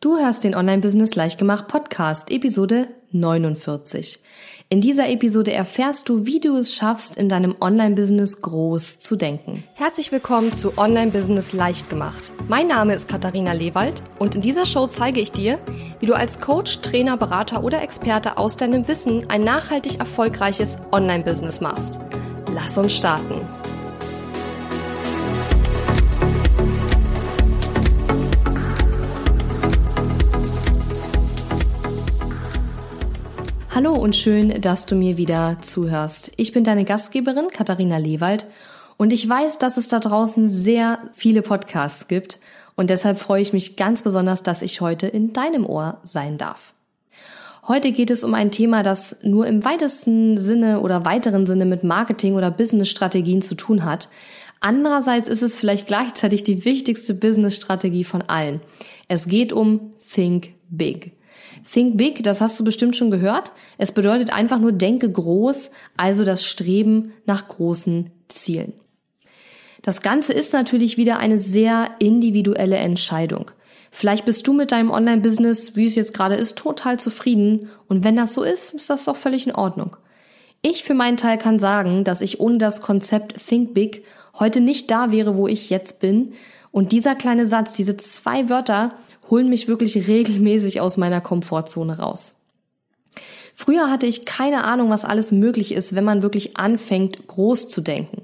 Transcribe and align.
Du 0.00 0.16
hörst 0.16 0.44
den 0.44 0.54
Online-Business 0.54 1.16
Leichtgemacht 1.16 1.66
Podcast, 1.66 2.30
Episode 2.30 2.86
49. 3.10 4.20
In 4.68 4.80
dieser 4.80 5.08
Episode 5.08 5.50
erfährst 5.52 6.08
du, 6.08 6.24
wie 6.24 6.38
du 6.38 6.56
es 6.56 6.72
schaffst, 6.72 7.16
in 7.16 7.28
deinem 7.28 7.56
Online-Business 7.60 8.40
groß 8.40 9.00
zu 9.00 9.16
denken. 9.16 9.64
Herzlich 9.74 10.12
willkommen 10.12 10.52
zu 10.52 10.78
Online-Business 10.78 11.52
Leichtgemacht. 11.52 12.30
Mein 12.46 12.68
Name 12.68 12.94
ist 12.94 13.08
Katharina 13.08 13.54
Lewald 13.54 14.04
und 14.20 14.36
in 14.36 14.40
dieser 14.40 14.66
Show 14.66 14.86
zeige 14.86 15.18
ich 15.18 15.32
dir, 15.32 15.58
wie 15.98 16.06
du 16.06 16.14
als 16.14 16.40
Coach, 16.40 16.80
Trainer, 16.80 17.16
Berater 17.16 17.64
oder 17.64 17.82
Experte 17.82 18.38
aus 18.38 18.56
deinem 18.56 18.86
Wissen 18.86 19.28
ein 19.28 19.42
nachhaltig 19.42 19.98
erfolgreiches 19.98 20.78
Online-Business 20.92 21.60
machst. 21.60 21.98
Lass 22.54 22.78
uns 22.78 22.92
starten. 22.92 23.40
Hallo 33.78 33.92
und 33.92 34.16
schön, 34.16 34.60
dass 34.60 34.86
du 34.86 34.96
mir 34.96 35.18
wieder 35.18 35.58
zuhörst. 35.60 36.32
Ich 36.36 36.50
bin 36.50 36.64
deine 36.64 36.84
Gastgeberin 36.84 37.46
Katharina 37.52 37.98
Lewald 37.98 38.44
und 38.96 39.12
ich 39.12 39.28
weiß, 39.28 39.58
dass 39.58 39.76
es 39.76 39.86
da 39.86 40.00
draußen 40.00 40.48
sehr 40.48 40.98
viele 41.14 41.42
Podcasts 41.42 42.08
gibt 42.08 42.40
und 42.74 42.90
deshalb 42.90 43.20
freue 43.20 43.40
ich 43.40 43.52
mich 43.52 43.76
ganz 43.76 44.02
besonders, 44.02 44.42
dass 44.42 44.62
ich 44.62 44.80
heute 44.80 45.06
in 45.06 45.32
deinem 45.32 45.64
Ohr 45.64 46.00
sein 46.02 46.38
darf. 46.38 46.72
Heute 47.68 47.92
geht 47.92 48.10
es 48.10 48.24
um 48.24 48.34
ein 48.34 48.50
Thema, 48.50 48.82
das 48.82 49.22
nur 49.22 49.46
im 49.46 49.64
weitesten 49.64 50.38
Sinne 50.38 50.80
oder 50.80 51.04
weiteren 51.04 51.46
Sinne 51.46 51.64
mit 51.64 51.84
Marketing 51.84 52.34
oder 52.34 52.50
Businessstrategien 52.50 53.42
zu 53.42 53.54
tun 53.54 53.84
hat. 53.84 54.08
Andererseits 54.58 55.28
ist 55.28 55.42
es 55.42 55.56
vielleicht 55.56 55.86
gleichzeitig 55.86 56.42
die 56.42 56.64
wichtigste 56.64 57.14
Businessstrategie 57.14 58.02
von 58.02 58.22
allen. 58.22 58.60
Es 59.06 59.28
geht 59.28 59.52
um 59.52 59.92
Think 60.12 60.54
Big. 60.68 61.12
Think 61.70 61.96
Big, 61.96 62.22
das 62.22 62.40
hast 62.40 62.58
du 62.58 62.64
bestimmt 62.64 62.96
schon 62.96 63.10
gehört. 63.10 63.52
Es 63.76 63.92
bedeutet 63.92 64.32
einfach 64.34 64.58
nur 64.58 64.72
denke 64.72 65.10
groß, 65.10 65.70
also 65.96 66.24
das 66.24 66.44
Streben 66.44 67.12
nach 67.26 67.48
großen 67.48 68.10
Zielen. 68.28 68.72
Das 69.82 70.00
Ganze 70.00 70.32
ist 70.32 70.52
natürlich 70.52 70.96
wieder 70.96 71.18
eine 71.18 71.38
sehr 71.38 71.90
individuelle 71.98 72.76
Entscheidung. 72.76 73.50
Vielleicht 73.90 74.24
bist 74.24 74.46
du 74.46 74.52
mit 74.52 74.72
deinem 74.72 74.90
Online-Business, 74.90 75.76
wie 75.76 75.86
es 75.86 75.94
jetzt 75.94 76.14
gerade 76.14 76.34
ist, 76.34 76.56
total 76.56 76.98
zufrieden 76.98 77.70
und 77.86 78.04
wenn 78.04 78.16
das 78.16 78.34
so 78.34 78.42
ist, 78.42 78.74
ist 78.74 78.90
das 78.90 79.04
doch 79.04 79.16
völlig 79.16 79.46
in 79.46 79.54
Ordnung. 79.54 79.96
Ich 80.62 80.84
für 80.84 80.94
meinen 80.94 81.16
Teil 81.16 81.38
kann 81.38 81.58
sagen, 81.58 82.04
dass 82.04 82.20
ich 82.20 82.40
ohne 82.40 82.58
das 82.58 82.80
Konzept 82.80 83.34
Think 83.46 83.74
Big 83.74 84.04
heute 84.38 84.60
nicht 84.60 84.90
da 84.90 85.12
wäre, 85.12 85.36
wo 85.36 85.46
ich 85.46 85.70
jetzt 85.70 86.00
bin 86.00 86.32
und 86.70 86.92
dieser 86.92 87.14
kleine 87.14 87.46
Satz, 87.46 87.74
diese 87.74 87.96
zwei 87.96 88.48
Wörter 88.48 88.92
holen 89.30 89.48
mich 89.48 89.68
wirklich 89.68 90.08
regelmäßig 90.08 90.80
aus 90.80 90.96
meiner 90.96 91.20
Komfortzone 91.20 91.98
raus. 91.98 92.36
Früher 93.54 93.90
hatte 93.90 94.06
ich 94.06 94.24
keine 94.24 94.64
Ahnung, 94.64 94.88
was 94.88 95.04
alles 95.04 95.32
möglich 95.32 95.72
ist, 95.72 95.94
wenn 95.94 96.04
man 96.04 96.22
wirklich 96.22 96.56
anfängt, 96.56 97.26
groß 97.26 97.68
zu 97.68 97.80
denken. 97.80 98.22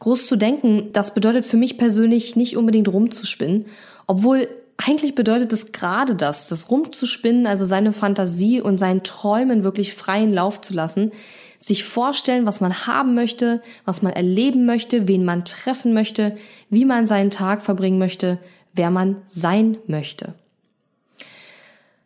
Groß 0.00 0.26
zu 0.26 0.36
denken, 0.36 0.90
das 0.92 1.14
bedeutet 1.14 1.46
für 1.46 1.56
mich 1.56 1.78
persönlich 1.78 2.34
nicht 2.34 2.56
unbedingt 2.56 2.88
rumzuspinnen, 2.88 3.66
obwohl 4.06 4.48
eigentlich 4.76 5.14
bedeutet 5.14 5.52
es 5.52 5.72
gerade 5.72 6.16
das, 6.16 6.48
das 6.48 6.70
rumzuspinnen, 6.70 7.46
also 7.46 7.64
seine 7.64 7.92
Fantasie 7.92 8.60
und 8.60 8.78
seinen 8.78 9.04
Träumen 9.04 9.62
wirklich 9.62 9.94
freien 9.94 10.32
Lauf 10.32 10.60
zu 10.60 10.74
lassen, 10.74 11.12
sich 11.60 11.84
vorstellen, 11.84 12.44
was 12.44 12.60
man 12.60 12.86
haben 12.86 13.14
möchte, 13.14 13.62
was 13.84 14.02
man 14.02 14.12
erleben 14.12 14.66
möchte, 14.66 15.08
wen 15.08 15.24
man 15.24 15.44
treffen 15.44 15.94
möchte, 15.94 16.36
wie 16.68 16.84
man 16.84 17.06
seinen 17.06 17.30
Tag 17.30 17.62
verbringen 17.62 17.98
möchte, 17.98 18.38
wer 18.74 18.90
man 18.90 19.22
sein 19.26 19.78
möchte. 19.86 20.34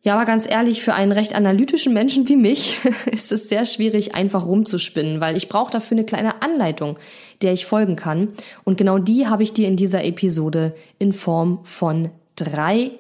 Ja, 0.02 0.14
aber 0.14 0.24
ganz 0.24 0.48
ehrlich, 0.48 0.82
für 0.82 0.94
einen 0.94 1.12
recht 1.12 1.34
analytischen 1.34 1.92
Menschen 1.92 2.28
wie 2.28 2.36
mich 2.36 2.78
ist 3.12 3.32
es 3.32 3.48
sehr 3.48 3.66
schwierig, 3.66 4.14
einfach 4.14 4.46
rumzuspinnen, 4.46 5.20
weil 5.20 5.36
ich 5.36 5.48
brauche 5.48 5.72
dafür 5.72 5.96
eine 5.96 6.06
kleine 6.06 6.40
Anleitung, 6.40 6.98
der 7.42 7.52
ich 7.52 7.66
folgen 7.66 7.96
kann. 7.96 8.28
Und 8.64 8.78
genau 8.78 8.98
die 8.98 9.26
habe 9.26 9.42
ich 9.42 9.52
dir 9.52 9.68
in 9.68 9.76
dieser 9.76 10.04
Episode 10.04 10.74
in 10.98 11.12
Form 11.12 11.60
von 11.64 12.10
drei 12.36 12.92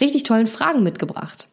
richtig 0.00 0.22
tollen 0.22 0.46
Fragen 0.46 0.82
mitgebracht. 0.82 1.48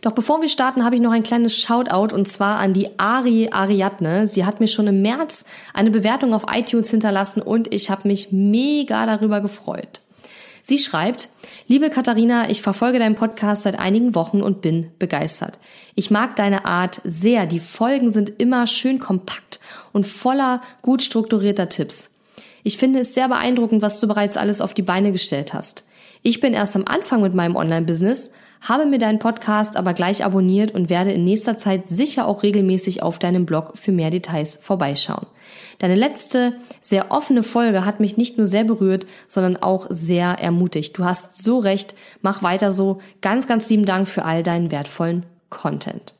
Doch 0.00 0.12
bevor 0.12 0.42
wir 0.42 0.48
starten, 0.48 0.84
habe 0.84 0.96
ich 0.96 1.00
noch 1.00 1.12
ein 1.12 1.22
kleines 1.22 1.58
Shoutout 1.58 2.14
und 2.14 2.26
zwar 2.26 2.58
an 2.58 2.74
die 2.74 2.98
Ari 2.98 3.50
Ariadne. 3.52 4.26
Sie 4.26 4.44
hat 4.44 4.60
mir 4.60 4.68
schon 4.68 4.86
im 4.86 5.02
März 5.02 5.46
eine 5.72 5.90
Bewertung 5.90 6.34
auf 6.34 6.44
iTunes 6.52 6.90
hinterlassen 6.90 7.40
und 7.40 7.72
ich 7.72 7.90
habe 7.90 8.08
mich 8.08 8.32
mega 8.32 9.06
darüber 9.06 9.40
gefreut. 9.40 10.00
Sie 10.66 10.78
schreibt, 10.78 11.28
liebe 11.68 11.90
Katharina, 11.90 12.48
ich 12.48 12.62
verfolge 12.62 12.98
deinen 12.98 13.16
Podcast 13.16 13.64
seit 13.64 13.78
einigen 13.78 14.14
Wochen 14.14 14.40
und 14.40 14.62
bin 14.62 14.92
begeistert. 14.98 15.58
Ich 15.94 16.10
mag 16.10 16.36
deine 16.36 16.64
Art 16.64 17.02
sehr. 17.04 17.44
Die 17.44 17.60
Folgen 17.60 18.10
sind 18.10 18.40
immer 18.40 18.66
schön 18.66 18.98
kompakt 18.98 19.60
und 19.92 20.06
voller 20.06 20.62
gut 20.80 21.02
strukturierter 21.02 21.68
Tipps. 21.68 22.12
Ich 22.62 22.78
finde 22.78 23.00
es 23.00 23.12
sehr 23.12 23.28
beeindruckend, 23.28 23.82
was 23.82 24.00
du 24.00 24.08
bereits 24.08 24.38
alles 24.38 24.62
auf 24.62 24.72
die 24.72 24.80
Beine 24.80 25.12
gestellt 25.12 25.52
hast. 25.52 25.84
Ich 26.22 26.40
bin 26.40 26.54
erst 26.54 26.76
am 26.76 26.86
Anfang 26.86 27.20
mit 27.20 27.34
meinem 27.34 27.56
Online-Business, 27.56 28.30
habe 28.64 28.86
mir 28.86 28.98
deinen 28.98 29.18
Podcast 29.18 29.76
aber 29.76 29.92
gleich 29.92 30.24
abonniert 30.24 30.72
und 30.72 30.90
werde 30.90 31.12
in 31.12 31.24
nächster 31.24 31.56
Zeit 31.56 31.88
sicher 31.88 32.26
auch 32.26 32.42
regelmäßig 32.42 33.02
auf 33.02 33.18
deinem 33.18 33.46
Blog 33.46 33.76
für 33.76 33.92
mehr 33.92 34.10
Details 34.10 34.58
vorbeischauen. 34.60 35.26
Deine 35.78 35.94
letzte, 35.94 36.54
sehr 36.80 37.10
offene 37.10 37.42
Folge 37.42 37.84
hat 37.84 38.00
mich 38.00 38.16
nicht 38.16 38.38
nur 38.38 38.46
sehr 38.46 38.64
berührt, 38.64 39.06
sondern 39.26 39.56
auch 39.56 39.86
sehr 39.90 40.38
ermutigt. 40.40 40.96
Du 40.96 41.04
hast 41.04 41.42
so 41.42 41.58
recht, 41.58 41.94
mach 42.22 42.42
weiter 42.42 42.72
so. 42.72 43.00
Ganz, 43.20 43.46
ganz 43.46 43.68
lieben 43.68 43.84
Dank 43.84 44.08
für 44.08 44.24
all 44.24 44.42
deinen 44.42 44.70
wertvollen 44.70 45.24
Content. 45.50 46.14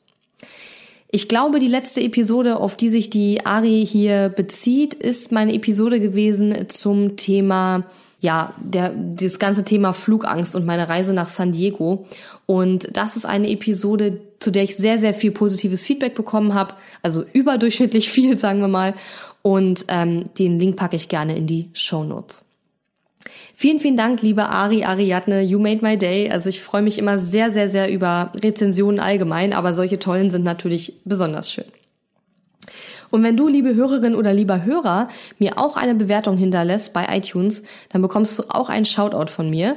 Ich 1.10 1.28
glaube, 1.28 1.60
die 1.60 1.68
letzte 1.68 2.00
Episode, 2.00 2.58
auf 2.58 2.76
die 2.76 2.90
sich 2.90 3.08
die 3.08 3.46
Ari 3.46 3.86
hier 3.86 4.28
bezieht, 4.28 4.94
ist 4.94 5.30
meine 5.30 5.54
Episode 5.54 6.00
gewesen 6.00 6.68
zum 6.68 7.16
Thema 7.16 7.84
ja, 8.24 8.54
der, 8.56 8.90
das 8.96 9.38
ganze 9.38 9.64
Thema 9.64 9.92
Flugangst 9.92 10.56
und 10.56 10.64
meine 10.64 10.88
Reise 10.88 11.12
nach 11.12 11.28
San 11.28 11.52
Diego. 11.52 12.06
Und 12.46 12.88
das 12.96 13.16
ist 13.16 13.26
eine 13.26 13.50
Episode, 13.50 14.18
zu 14.40 14.50
der 14.50 14.62
ich 14.62 14.76
sehr, 14.76 14.96
sehr 14.96 15.12
viel 15.12 15.30
positives 15.30 15.84
Feedback 15.84 16.14
bekommen 16.14 16.54
habe. 16.54 16.72
Also 17.02 17.22
überdurchschnittlich 17.34 18.08
viel, 18.10 18.38
sagen 18.38 18.60
wir 18.60 18.68
mal. 18.68 18.94
Und 19.42 19.84
ähm, 19.88 20.24
den 20.38 20.58
Link 20.58 20.76
packe 20.76 20.96
ich 20.96 21.10
gerne 21.10 21.36
in 21.36 21.46
die 21.46 21.68
Show 21.74 22.02
Notes. 22.02 22.42
Vielen, 23.54 23.78
vielen 23.78 23.98
Dank, 23.98 24.22
liebe 24.22 24.46
Ari 24.46 24.84
Ariadne. 24.84 25.42
You 25.42 25.58
made 25.58 25.84
my 25.84 25.98
day. 25.98 26.30
Also 26.30 26.48
ich 26.48 26.62
freue 26.62 26.80
mich 26.80 26.98
immer 26.98 27.18
sehr, 27.18 27.50
sehr, 27.50 27.68
sehr 27.68 27.92
über 27.92 28.32
Rezensionen 28.42 29.00
allgemein, 29.00 29.52
aber 29.52 29.74
solche 29.74 29.98
tollen 29.98 30.30
sind 30.30 30.44
natürlich 30.44 30.94
besonders 31.04 31.52
schön. 31.52 31.66
Und 33.10 33.22
wenn 33.22 33.36
du, 33.36 33.48
liebe 33.48 33.74
Hörerin 33.74 34.14
oder 34.14 34.32
lieber 34.32 34.64
Hörer, 34.64 35.08
mir 35.38 35.58
auch 35.58 35.76
eine 35.76 35.94
Bewertung 35.94 36.36
hinterlässt 36.36 36.92
bei 36.92 37.06
iTunes, 37.10 37.62
dann 37.90 38.02
bekommst 38.02 38.38
du 38.38 38.44
auch 38.48 38.68
einen 38.68 38.86
Shoutout 38.86 39.30
von 39.30 39.50
mir. 39.50 39.76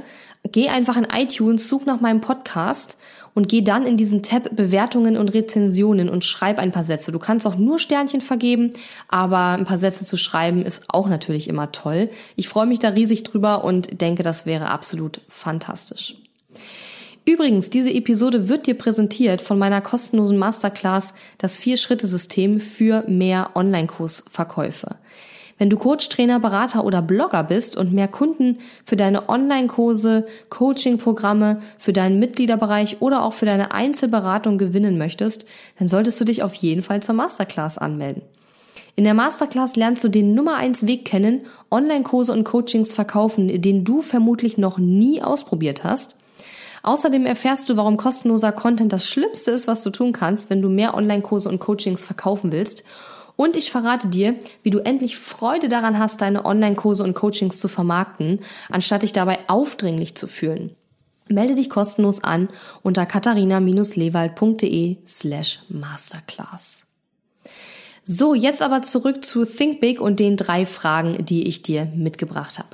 Geh 0.52 0.70
einfach 0.70 0.98
in 0.98 1.08
iTunes, 1.14 1.68
such 1.68 1.86
nach 1.86 2.02
meinem 2.02 2.22
Podcast 2.22 2.98
und 3.38 3.50
geh 3.50 3.62
dann 3.62 3.86
in 3.86 3.98
diesen 3.98 4.24
Tab 4.24 4.56
Bewertungen 4.56 5.16
und 5.16 5.32
Rezensionen 5.32 6.10
und 6.10 6.26
schreib 6.26 6.58
ein 6.58 6.72
paar 6.72 6.84
Sätze. 6.84 7.12
Du 7.12 7.20
kannst 7.20 7.46
auch 7.46 7.56
nur 7.56 7.78
Sternchen 7.78 8.20
vergeben, 8.20 8.74
aber 9.10 9.50
ein 9.50 9.66
paar 9.66 9.78
Sätze 9.78 10.06
zu 10.06 10.18
schreiben 10.18 10.64
ist 10.64 10.86
auch 10.88 11.08
natürlich 11.08 11.48
immer 11.48 11.72
toll. 11.72 12.10
Ich 12.36 12.50
freue 12.50 12.66
mich 12.66 12.80
da 12.80 12.90
riesig 12.90 13.22
drüber 13.22 13.64
und 13.64 14.02
denke, 14.02 14.24
das 14.24 14.48
wäre 14.48 14.70
absolut 14.70 15.22
fantastisch. 15.28 16.16
Übrigens, 17.28 17.70
diese 17.70 17.94
Episode 17.94 18.48
wird 18.48 18.68
dir 18.68 18.76
präsentiert 18.76 19.42
von 19.42 19.60
meiner 19.60 19.82
kostenlosen 19.82 20.38
Masterclass 20.38 21.14
Das 21.38 21.58
Vier-Schritte-System 21.58 22.62
für 22.62 23.04
mehr 23.10 23.50
Online-Kursverkäufe. 23.54 24.96
Wenn 25.58 25.70
du 25.70 25.76
Coach, 25.76 26.08
Trainer, 26.08 26.40
Berater 26.40 26.86
oder 26.86 27.02
Blogger 27.02 27.44
bist 27.44 27.76
und 27.76 27.92
mehr 27.92 28.08
Kunden 28.08 28.60
für 28.86 28.96
deine 28.96 29.28
Online-Kurse, 29.28 30.26
Coaching-Programme, 30.48 31.62
für 31.78 31.92
deinen 31.92 32.18
Mitgliederbereich 32.18 33.01
oder 33.01 33.25
auch 33.25 33.34
für 33.34 33.46
deine 33.46 33.74
Einzelberatung 33.74 34.57
gewinnen 34.57 34.98
möchtest, 34.98 35.46
dann 35.80 35.90
solltest 35.90 36.22
du 36.22 36.25
dich 36.25 36.44
auf 36.44 36.54
jeden 36.54 36.81
Fall 36.81 37.04
zur 37.04 37.16
Masterclass 37.16 37.78
anmelden. 37.78 38.22
In 38.96 39.04
der 39.04 39.13
Masterclass 39.13 39.75
lernst 39.75 40.01
du 40.01 40.07
den 40.07 40.34
Nummer 40.34 40.56
eins 40.56 40.88
Weg 40.88 41.04
kennen, 41.04 41.42
Online-Kurse 41.72 42.31
und 42.31 42.46
Coachings 42.46 42.94
verkaufen, 42.94 43.62
den 43.62 43.84
du 43.84 44.01
vermutlich 44.01 44.57
noch 44.57 44.78
nie 44.78 45.22
ausprobiert 45.22 45.84
hast– 45.84 46.16
Außerdem 46.88 47.25
erfährst 47.25 47.68
du, 47.68 47.75
warum 47.75 47.98
kostenloser 47.98 48.54
Content 48.54 48.94
das 48.94 49.06
Schlimmste 49.06 49.51
ist, 49.51 49.68
was 49.68 49.84
du 49.84 49.89
tun 49.89 50.13
kannst, 50.13 50.50
wenn 50.50 50.62
du 50.62 50.69
mehr 50.69 50.94
Online-Kurse 50.94 51.50
und 51.50 51.60
Coachings 51.60 52.06
verkaufen 52.06 52.54
willst. 52.54 52.86
Und 53.36 53.57
ich 53.57 53.72
verrate 53.72 54.07
dir, 54.07 54.36
wie 54.63 54.69
du 54.69 54.80
endlich 54.80 55.18
Freude 55.18 55.68
daran 55.68 56.00
hast, 56.00 56.22
deine 56.22 56.45
Online-Kurse 56.45 57.04
und 57.04 57.13
Coachings 57.13 57.60
zu 57.60 57.68
vermarkten, 57.68 58.39
anstatt 58.69 59.04
dich 59.04 59.12
dabei 59.12 59.38
aufdringlich 59.48 60.16
zu 60.16 60.28
fühlen. 60.30 60.78
Melde 61.28 61.56
dich 61.56 61.69
kostenlos 61.69 62.24
an 62.24 62.48
unter 62.84 63.06
katharina-lewald.de 63.06 64.95
slash 65.06 65.60
masterclass. 65.68 66.88
So, 68.06 68.34
jetzt 68.34 68.62
aber 68.62 68.81
zurück 68.84 69.25
zu 69.25 69.44
Think 69.44 69.81
Big 69.81 70.00
und 70.00 70.22
den 70.22 70.38
drei 70.38 70.66
Fragen, 70.66 71.25
die 71.25 71.50
ich 71.50 71.63
dir 71.63 71.84
mitgebracht 71.84 72.60
habe. 72.60 72.69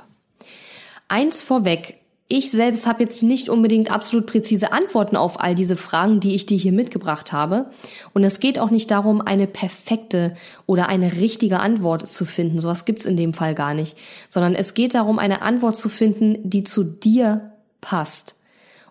Eins 1.08 1.42
vorweg, 1.42 1.98
Ich 2.26 2.50
selbst 2.50 2.86
habe 2.86 3.02
jetzt 3.02 3.22
nicht 3.22 3.50
unbedingt 3.50 3.90
absolut 3.90 4.26
präzise 4.26 4.72
Antworten 4.72 5.14
auf 5.14 5.40
all 5.40 5.54
diese 5.54 5.76
Fragen, 5.76 6.20
die 6.20 6.34
ich 6.34 6.46
dir 6.46 6.56
hier 6.56 6.72
mitgebracht 6.72 7.32
habe. 7.32 7.66
Und 8.14 8.24
es 8.24 8.40
geht 8.40 8.58
auch 8.58 8.70
nicht 8.70 8.90
darum, 8.90 9.20
eine 9.20 9.46
perfekte 9.46 10.34
oder 10.64 10.88
eine 10.88 11.12
richtige 11.20 11.60
Antwort 11.60 12.10
zu 12.10 12.24
finden. 12.24 12.60
Sowas 12.60 12.86
gibt's 12.86 13.04
in 13.04 13.18
dem 13.18 13.34
Fall 13.34 13.54
gar 13.54 13.74
nicht. 13.74 13.96
Sondern 14.30 14.54
es 14.54 14.72
geht 14.72 14.94
darum, 14.94 15.18
eine 15.18 15.42
Antwort 15.42 15.76
zu 15.76 15.90
finden, 15.90 16.38
die 16.48 16.64
zu 16.64 16.82
dir 16.82 17.52
passt. 17.82 18.40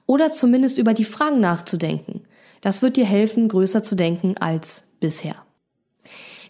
Oder 0.05 0.31
zumindest 0.31 0.77
über 0.77 0.93
die 0.93 1.05
Fragen 1.05 1.39
nachzudenken. 1.39 2.21
Das 2.61 2.83
wird 2.83 2.97
dir 2.97 3.05
helfen, 3.05 3.47
größer 3.47 3.81
zu 3.81 3.95
denken 3.95 4.37
als 4.37 4.83
bisher. 4.99 5.35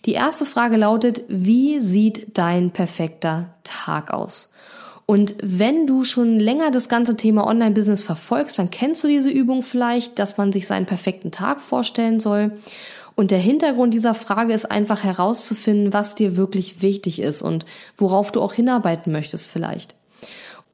Die 0.06 0.14
erste 0.14 0.46
Frage 0.46 0.76
lautet, 0.76 1.24
wie 1.30 1.80
sieht 1.80 2.38
dein 2.38 2.72
perfekter 2.72 3.56
Tag 3.64 4.12
aus? 4.12 4.53
Und 5.06 5.36
wenn 5.42 5.86
du 5.86 6.06
schon 6.06 6.40
länger 6.40 6.72
das 6.72 6.88
ganze 6.88 7.18
Thema 7.18 7.46
Online-Business 7.46 8.02
verfolgst, 8.02 8.58
dann 8.58 8.72
kennst 8.72 9.04
du 9.04 9.08
diese 9.08 9.30
Übung 9.30 9.62
vielleicht, 9.62 10.18
dass 10.18 10.38
man 10.38 10.52
sich 10.52 10.66
seinen 10.66 10.86
perfekten 10.86 11.32
Tag 11.32 11.60
vorstellen 11.60 12.20
soll. 12.20 12.54
Und 13.16 13.30
der 13.30 13.40
Hintergrund 13.40 13.94
dieser 13.94 14.14
Frage 14.14 14.54
ist 14.54 14.72
einfach 14.72 15.04
herauszufinden, 15.04 15.94
was 15.94 16.16
dir 16.16 16.38
wirklich 16.38 16.82
wichtig 16.82 17.22
ist 17.22 17.42
und 17.42 17.66
worauf 17.96 18.32
du 18.32 18.42
auch 18.42 18.54
hinarbeiten 18.54 19.12
möchtest 19.12 19.52
vielleicht. 19.52 19.96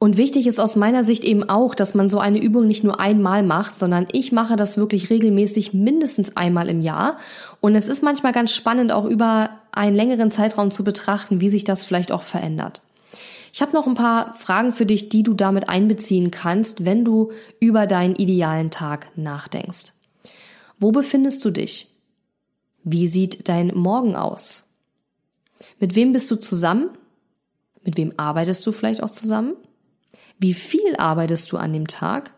Und 0.02 0.16
wichtig 0.16 0.46
ist 0.46 0.58
aus 0.58 0.76
meiner 0.76 1.04
Sicht 1.04 1.24
eben 1.24 1.46
auch, 1.50 1.74
dass 1.74 1.92
man 1.92 2.08
so 2.08 2.18
eine 2.18 2.40
Übung 2.40 2.66
nicht 2.66 2.82
nur 2.84 3.00
einmal 3.00 3.42
macht, 3.42 3.78
sondern 3.78 4.08
ich 4.12 4.32
mache 4.32 4.56
das 4.56 4.78
wirklich 4.78 5.10
regelmäßig 5.10 5.74
mindestens 5.74 6.38
einmal 6.38 6.70
im 6.70 6.80
Jahr. 6.80 7.18
Und 7.60 7.74
es 7.74 7.86
ist 7.86 8.02
manchmal 8.02 8.32
ganz 8.32 8.54
spannend, 8.54 8.92
auch 8.92 9.04
über 9.04 9.50
einen 9.72 9.94
längeren 9.94 10.30
Zeitraum 10.30 10.70
zu 10.70 10.84
betrachten, 10.84 11.42
wie 11.42 11.50
sich 11.50 11.64
das 11.64 11.84
vielleicht 11.84 12.12
auch 12.12 12.22
verändert. 12.22 12.80
Ich 13.52 13.62
habe 13.62 13.72
noch 13.72 13.86
ein 13.86 13.94
paar 13.94 14.34
Fragen 14.34 14.72
für 14.72 14.86
dich, 14.86 15.08
die 15.08 15.22
du 15.22 15.34
damit 15.34 15.68
einbeziehen 15.68 16.30
kannst, 16.30 16.84
wenn 16.84 17.04
du 17.04 17.32
über 17.58 17.86
deinen 17.86 18.16
idealen 18.16 18.70
Tag 18.70 19.16
nachdenkst. 19.16 19.92
Wo 20.78 20.92
befindest 20.92 21.44
du 21.44 21.50
dich? 21.50 21.88
Wie 22.84 23.08
sieht 23.08 23.48
dein 23.48 23.68
Morgen 23.74 24.16
aus? 24.16 24.68
Mit 25.78 25.94
wem 25.94 26.12
bist 26.12 26.30
du 26.30 26.36
zusammen? 26.36 26.90
Mit 27.82 27.96
wem 27.96 28.14
arbeitest 28.16 28.66
du 28.66 28.72
vielleicht 28.72 29.02
auch 29.02 29.10
zusammen? 29.10 29.54
Wie 30.38 30.54
viel 30.54 30.96
arbeitest 30.96 31.52
du 31.52 31.58
an 31.58 31.72
dem 31.72 31.86
Tag? 31.86 32.32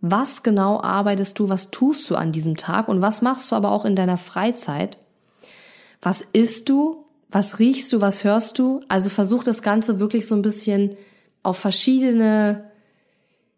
Was 0.00 0.42
genau 0.42 0.80
arbeitest 0.80 1.38
du? 1.38 1.48
Was 1.48 1.70
tust 1.70 2.08
du 2.10 2.16
an 2.16 2.30
diesem 2.30 2.56
Tag? 2.56 2.88
Und 2.88 3.00
was 3.00 3.22
machst 3.22 3.50
du 3.50 3.56
aber 3.56 3.72
auch 3.72 3.84
in 3.84 3.96
deiner 3.96 4.18
Freizeit? 4.18 4.98
Was 6.02 6.20
isst 6.20 6.68
du? 6.68 7.06
Was 7.30 7.58
riechst 7.58 7.92
du, 7.92 8.00
was 8.00 8.24
hörst 8.24 8.58
du? 8.58 8.80
Also 8.88 9.08
versuch 9.08 9.42
das 9.42 9.62
Ganze 9.62 10.00
wirklich 10.00 10.26
so 10.26 10.34
ein 10.34 10.42
bisschen 10.42 10.96
auf 11.42 11.58
verschiedene 11.58 12.68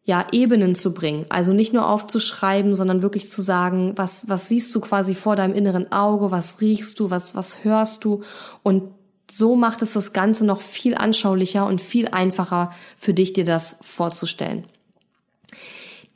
ja, 0.03 0.27
Ebenen 0.33 0.75
zu 0.75 0.93
bringen. 0.93 1.27
Also 1.29 1.53
nicht 1.53 1.73
nur 1.73 1.89
aufzuschreiben, 1.89 2.75
sondern 2.75 3.03
wirklich 3.03 3.31
zu 3.31 3.43
sagen, 3.43 3.93
was, 3.97 4.29
was 4.29 4.49
siehst 4.49 4.75
du 4.75 4.81
quasi 4.81 5.15
vor 5.15 5.37
deinem 5.37 5.55
inneren 5.55 5.93
Auge, 5.93 6.31
was 6.31 6.61
riechst 6.61 6.99
du, 6.99 7.11
was, 7.11 7.37
was 7.37 7.65
hörst 7.65 8.05
du? 8.05 8.23
Und 8.63 8.91
so 9.31 9.55
macht 9.55 9.83
es 9.83 9.93
das 9.93 10.13
Ganze 10.13 10.45
noch 10.45 10.61
viel 10.61 10.97
anschaulicher 10.97 11.67
und 11.67 11.81
viel 11.81 12.09
einfacher 12.09 12.73
für 12.99 13.15
dich, 13.15 13.33
dir 13.33 13.45
das 13.45 13.79
vorzustellen. 13.83 14.65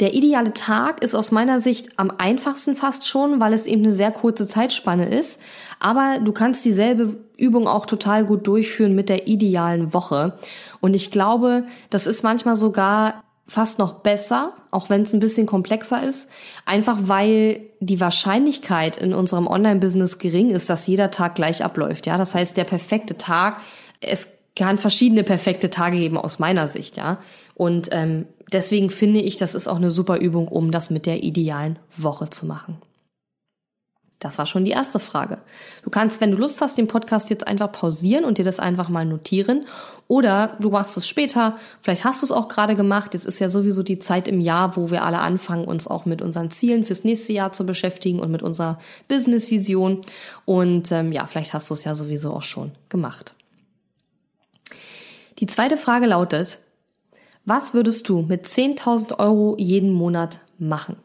Der 0.01 0.13
ideale 0.13 0.53
Tag 0.53 1.05
ist 1.05 1.15
aus 1.15 1.31
meiner 1.31 1.61
Sicht 1.61 1.99
am 1.99 2.11
einfachsten 2.19 2.75
fast 2.75 3.07
schon, 3.07 3.41
weil 3.41 3.53
es 3.53 3.65
eben 3.65 3.85
eine 3.85 3.93
sehr 3.93 4.11
kurze 4.11 4.47
Zeitspanne 4.47 5.09
ist. 5.09 5.41
Aber 5.79 6.19
du 6.19 6.33
kannst 6.33 6.65
dieselbe 6.65 7.17
Übung 7.37 7.69
auch 7.69 7.87
total 7.87 8.25
gut 8.25 8.47
durchführen 8.47 8.95
mit 8.97 9.09
der 9.09 9.29
idealen 9.29 9.93
Woche. 9.93 10.37
Und 10.81 10.95
ich 10.95 11.13
glaube, 11.13 11.65
das 11.91 12.07
ist 12.07 12.25
manchmal 12.25 12.57
sogar 12.57 13.23
fast 13.47 13.79
noch 13.79 14.01
besser, 14.01 14.55
auch 14.71 14.89
wenn 14.89 15.03
es 15.03 15.13
ein 15.13 15.21
bisschen 15.21 15.47
komplexer 15.47 16.03
ist, 16.03 16.31
einfach 16.65 16.99
weil 17.03 17.61
die 17.81 18.01
Wahrscheinlichkeit 18.01 18.97
in 18.97 19.13
unserem 19.13 19.47
Online-Business 19.47 20.19
gering 20.19 20.51
ist, 20.51 20.71
dass 20.71 20.87
jeder 20.87 21.11
Tag 21.11 21.35
gleich 21.35 21.63
abläuft. 21.63 22.07
Ja, 22.07 22.17
das 22.17 22.35
heißt, 22.35 22.57
der 22.57 22.65
perfekte 22.65 23.19
Tag, 23.19 23.61
es 24.01 24.29
kann 24.57 24.79
verschiedene 24.79 25.25
perfekte 25.25 25.71
Tage 25.71 25.99
geben 25.99 26.17
aus 26.17 26.39
meiner 26.39 26.69
Sicht, 26.69 26.97
ja. 26.97 27.19
Und 27.55 27.89
ähm, 27.93 28.27
deswegen 28.53 28.91
finde 28.91 29.21
ich, 29.21 29.37
das 29.37 29.55
ist 29.55 29.69
auch 29.69 29.77
eine 29.77 29.91
super 29.91 30.19
Übung, 30.19 30.49
um 30.49 30.71
das 30.71 30.91
mit 30.91 31.07
der 31.07 31.23
idealen 31.23 31.79
Woche 31.97 32.31
zu 32.31 32.47
machen. 32.47 32.79
Das 34.25 34.39
war 34.39 34.47
schon 34.47 34.65
die 34.65 34.71
erste 34.71 34.99
Frage. 34.99 35.39
Du 35.83 35.91
kannst, 35.91 36.23
wenn 36.23 36.31
du 36.31 36.39
Lust 36.39 36.63
hast, 36.63 36.79
den 36.79 36.87
Podcast 36.87 37.29
jetzt 37.29 37.47
einfach 37.47 37.71
pausieren 37.71 38.25
und 38.25 38.39
dir 38.39 38.45
das 38.45 38.59
einfach 38.59 38.89
mal 38.89 39.05
notieren. 39.05 39.67
Oder 40.09 40.57
du 40.61 40.71
machst 40.71 40.97
es 40.97 41.07
später. 41.07 41.59
Vielleicht 41.83 42.05
hast 42.05 42.23
du 42.23 42.27
es 42.27 42.33
auch 42.33 42.49
gerade 42.49 42.75
gemacht. 42.75 43.13
Jetzt 43.13 43.27
ist 43.27 43.39
ja 43.39 43.51
sowieso 43.51 43.83
die 43.83 43.99
Zeit 43.99 44.27
im 44.27 44.41
Jahr, 44.41 44.77
wo 44.77 44.91
wir 44.91 45.03
alle 45.03 45.19
anfangen, 45.19 45.67
uns 45.67 45.89
auch 45.89 46.07
mit 46.07 46.23
unseren 46.23 46.51
Zielen 46.51 46.87
fürs 46.87 47.05
nächste 47.05 47.35
Jahr 47.35 47.53
zu 47.53 47.67
beschäftigen 47.67 48.21
und 48.21 48.31
mit 48.31 48.43
unserer 48.43 48.79
Business-Vision. 49.09 50.01
Und 50.47 50.91
ähm, 50.91 51.13
ja, 51.13 51.27
vielleicht 51.27 51.53
hast 51.53 51.69
du 51.69 51.75
es 51.75 51.85
ja 51.85 51.95
sowieso 51.95 52.33
auch 52.33 52.43
schon 52.43 52.73
gemacht. 52.89 53.35
Die 55.39 55.47
zweite 55.47 55.77
Frage 55.77 56.07
lautet, 56.07 56.61
was 57.45 57.75
würdest 57.75 58.09
du 58.09 58.23
mit 58.23 58.47
10.000 58.47 59.19
Euro 59.19 59.57
jeden 59.59 59.93
Monat 59.93 60.41
machen? 60.59 60.97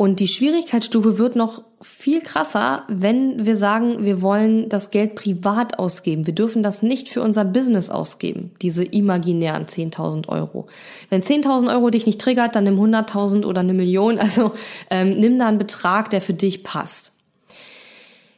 Und 0.00 0.18
die 0.18 0.28
Schwierigkeitsstufe 0.28 1.18
wird 1.18 1.36
noch 1.36 1.62
viel 1.82 2.22
krasser, 2.22 2.84
wenn 2.88 3.44
wir 3.44 3.54
sagen, 3.54 4.06
wir 4.06 4.22
wollen 4.22 4.70
das 4.70 4.90
Geld 4.90 5.14
privat 5.14 5.78
ausgeben. 5.78 6.26
Wir 6.26 6.34
dürfen 6.34 6.62
das 6.62 6.82
nicht 6.82 7.10
für 7.10 7.20
unser 7.20 7.44
Business 7.44 7.90
ausgeben, 7.90 8.52
diese 8.62 8.82
imaginären 8.82 9.66
10.000 9.66 10.26
Euro. 10.28 10.68
Wenn 11.10 11.22
10.000 11.22 11.70
Euro 11.70 11.90
dich 11.90 12.06
nicht 12.06 12.18
triggert, 12.18 12.56
dann 12.56 12.64
nimm 12.64 12.80
100.000 12.80 13.44
oder 13.44 13.60
eine 13.60 13.74
Million. 13.74 14.18
Also 14.18 14.54
ähm, 14.88 15.20
nimm 15.20 15.38
da 15.38 15.48
einen 15.48 15.58
Betrag, 15.58 16.08
der 16.08 16.22
für 16.22 16.32
dich 16.32 16.64
passt. 16.64 17.12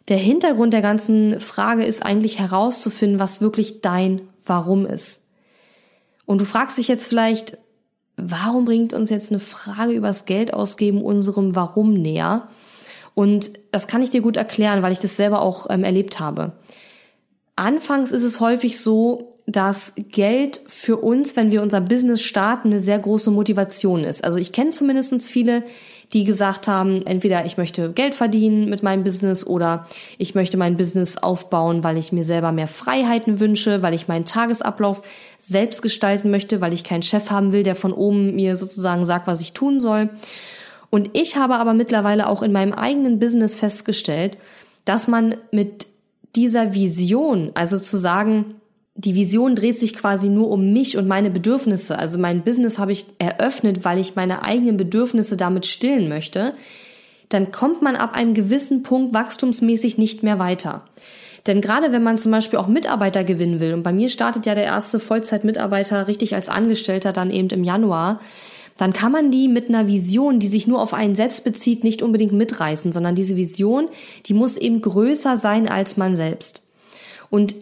Der 0.09 0.17
Hintergrund 0.17 0.73
der 0.73 0.83
ganzen 0.83 1.39
Frage 1.39 1.85
ist 1.85 2.05
eigentlich 2.05 2.41
herauszufinden, 2.41 3.21
was 3.21 3.41
wirklich 3.41 3.83
dein 3.83 4.23
Warum 4.47 4.87
ist. 4.87 5.29
Und 6.27 6.41
du 6.41 6.45
fragst 6.45 6.79
dich 6.79 6.89
jetzt 6.89 7.07
vielleicht, 7.07 7.59
warum 8.17 8.65
bringt 8.65 8.93
uns 8.93 9.11
jetzt 9.11 9.31
eine 9.31 9.41
Frage 9.41 9.93
übers 9.93 10.25
Geld 10.25 10.55
ausgeben 10.55 11.03
unserem 11.03 11.55
Warum 11.55 11.95
näher? 11.95 12.49
Und 13.15 13.51
das 13.73 13.87
kann 13.87 14.03
ich 14.03 14.11
dir 14.11 14.23
gut 14.23 14.37
erklären, 14.37 14.83
weil 14.83 14.93
ich 14.93 14.99
das 14.99 15.17
selber 15.17 15.43
auch 15.43 15.67
ähm, 15.69 15.85
erlebt 15.85 16.21
habe. 16.21 16.53
Anfangs 17.57 18.11
ist 18.11 18.23
es 18.23 18.41
häufig 18.41 18.81
so, 18.81 19.35
dass 19.47 19.95
Geld 19.97 20.61
für 20.67 20.97
uns, 20.97 21.37
wenn 21.37 21.51
wir 21.51 21.63
unser 21.63 21.81
Business 21.81 22.23
starten, 22.23 22.69
eine 22.69 22.81
sehr 22.81 22.99
große 22.99 23.31
Motivation 23.31 24.05
ist. 24.05 24.25
Also 24.25 24.39
ich 24.39 24.53
kenne 24.53 24.71
zumindest 24.71 25.29
viele, 25.29 25.65
die 26.13 26.25
gesagt 26.25 26.69
haben, 26.69 27.07
entweder 27.07 27.47
ich 27.47 27.57
möchte 27.57 27.91
Geld 27.93 28.15
verdienen 28.15 28.69
mit 28.69 28.83
meinem 28.83 29.03
Business 29.03 29.47
oder 29.47 29.87
ich 30.19 30.35
möchte 30.35 30.57
mein 30.59 30.77
Business 30.77 31.17
aufbauen, 31.17 31.83
weil 31.85 31.97
ich 31.97 32.13
mir 32.13 32.25
selber 32.25 32.53
mehr 32.53 32.69
Freiheiten 32.69 33.41
wünsche, 33.41 33.81
weil 33.83 33.95
ich 33.95 34.09
meinen 34.09 34.27
Tagesablauf 34.27 35.03
selbst 35.39 35.81
gestalten 35.81 36.31
möchte, 36.31 36.61
weil 36.61 36.75
ich 36.75 36.85
keinen 36.85 37.03
Chef 37.03 37.31
haben 37.31 37.53
will, 37.53 37.63
der 37.63 37.75
von 37.75 37.93
oben 37.93 38.35
mir 38.35 38.57
sozusagen 38.57 39.05
sagt, 39.07 39.27
was 39.27 39.41
ich 39.41 39.53
tun 39.53 39.81
soll. 39.81 40.11
Und 40.91 41.11
ich 41.15 41.37
habe 41.37 41.55
aber 41.55 41.73
mittlerweile 41.73 42.29
auch 42.29 42.43
in 42.43 42.53
meinem 42.53 42.75
eigenen 42.75 43.19
Business 43.19 43.55
festgestellt, 43.55 44.37
dass 44.85 45.09
man 45.09 45.37
mit 45.51 45.87
dieser 46.37 46.75
Vision, 46.75 47.53
also 47.55 47.79
zu 47.79 47.97
sagen, 47.97 48.57
die 48.95 49.15
Vision 49.15 49.57
dreht 49.57 49.79
sich 49.81 49.95
quasi 49.95 50.29
nur 50.29 50.51
um 50.51 50.73
mich 50.73 50.97
und 50.97 51.09
meine 51.09 51.31
Bedürfnisse. 51.31 51.99
Also 51.99 52.19
mein 52.19 52.43
Business 52.43 52.79
habe 52.79 52.93
ich 52.93 53.07
eröffnet, 53.19 53.85
weil 53.85 53.99
ich 53.99 54.17
meine 54.17 54.45
eigenen 54.45 54.77
Bedürfnisse 54.77 55.37
damit 55.37 55.67
stillen 55.67 56.09
möchte. 56.09 56.55
Dann 57.31 57.53
kommt 57.53 57.81
man 57.81 57.97
ab 57.97 58.15
einem 58.15 58.35
gewissen 58.35 58.83
Punkt 58.83 59.15
wachstumsmäßig 59.15 59.97
nicht 59.97 60.23
mehr 60.23 60.39
weiter. 60.39 60.85
Denn 61.47 61.61
gerade 61.61 61.91
wenn 61.91 62.03
man 62.03 62.19
zum 62.19 62.31
Beispiel 62.31 62.59
auch 62.59 62.69
Mitarbeiter 62.69 63.25
gewinnen 63.25 63.59
will, 63.59 63.75
und 63.75 63.83
bei 63.83 63.93
mir 63.93 64.11
startet 64.11 64.47
ja 64.47 64.55
der 64.55 64.65
erste 64.65 65.01
Vollzeitmitarbeiter 65.01 66.07
richtig 66.07 66.35
als 66.35 66.49
Angestellter 66.49 67.13
dann 67.13 67.31
eben 67.31 67.49
im 67.49 67.65
Januar, 67.65 68.21
dann 68.79 68.93
kann 68.93 69.11
man 69.13 69.31
die 69.31 69.49
mit 69.49 69.69
einer 69.69 69.87
Vision, 69.87 70.39
die 70.39 70.49
sich 70.49 70.67
nur 70.67 70.81
auf 70.81 70.95
einen 70.95 71.15
selbst 71.15 71.45
bezieht, 71.45 71.83
nicht 71.83 72.03
unbedingt 72.03 72.33
mitreißen, 72.33 72.93
sondern 72.93 73.15
diese 73.15 73.37
Vision, 73.37 73.89
die 74.27 74.35
muss 74.35 74.57
eben 74.57 74.81
größer 74.81 75.37
sein 75.37 75.69
als 75.69 75.97
man 75.97 76.15
selbst. 76.15 76.69
Und 77.29 77.55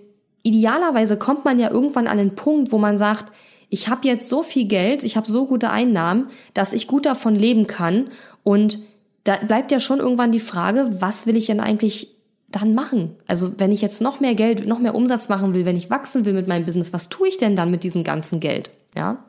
idealerweise 0.42 1.16
kommt 1.16 1.44
man 1.44 1.58
ja 1.58 1.70
irgendwann 1.70 2.06
an 2.06 2.18
den 2.18 2.34
Punkt, 2.34 2.72
wo 2.72 2.78
man 2.78 2.98
sagt, 2.98 3.32
ich 3.68 3.88
habe 3.88 4.06
jetzt 4.06 4.28
so 4.28 4.42
viel 4.42 4.66
Geld, 4.66 5.04
ich 5.04 5.16
habe 5.16 5.30
so 5.30 5.46
gute 5.46 5.70
Einnahmen, 5.70 6.26
dass 6.54 6.72
ich 6.72 6.86
gut 6.86 7.06
davon 7.06 7.36
leben 7.36 7.66
kann. 7.66 8.08
Und 8.42 8.80
da 9.24 9.36
bleibt 9.36 9.70
ja 9.70 9.80
schon 9.80 10.00
irgendwann 10.00 10.32
die 10.32 10.40
Frage, 10.40 10.96
was 10.98 11.26
will 11.26 11.36
ich 11.36 11.46
denn 11.46 11.60
eigentlich 11.60 12.16
dann 12.48 12.74
machen? 12.74 13.16
Also 13.28 13.58
wenn 13.58 13.70
ich 13.70 13.80
jetzt 13.80 14.00
noch 14.00 14.18
mehr 14.18 14.34
Geld, 14.34 14.66
noch 14.66 14.80
mehr 14.80 14.96
Umsatz 14.96 15.28
machen 15.28 15.54
will, 15.54 15.64
wenn 15.64 15.76
ich 15.76 15.88
wachsen 15.88 16.24
will 16.24 16.32
mit 16.32 16.48
meinem 16.48 16.64
Business, 16.64 16.92
was 16.92 17.08
tue 17.08 17.28
ich 17.28 17.36
denn 17.36 17.54
dann 17.54 17.70
mit 17.70 17.84
diesem 17.84 18.02
ganzen 18.02 18.40
Geld? 18.40 18.70
Ja. 18.96 19.24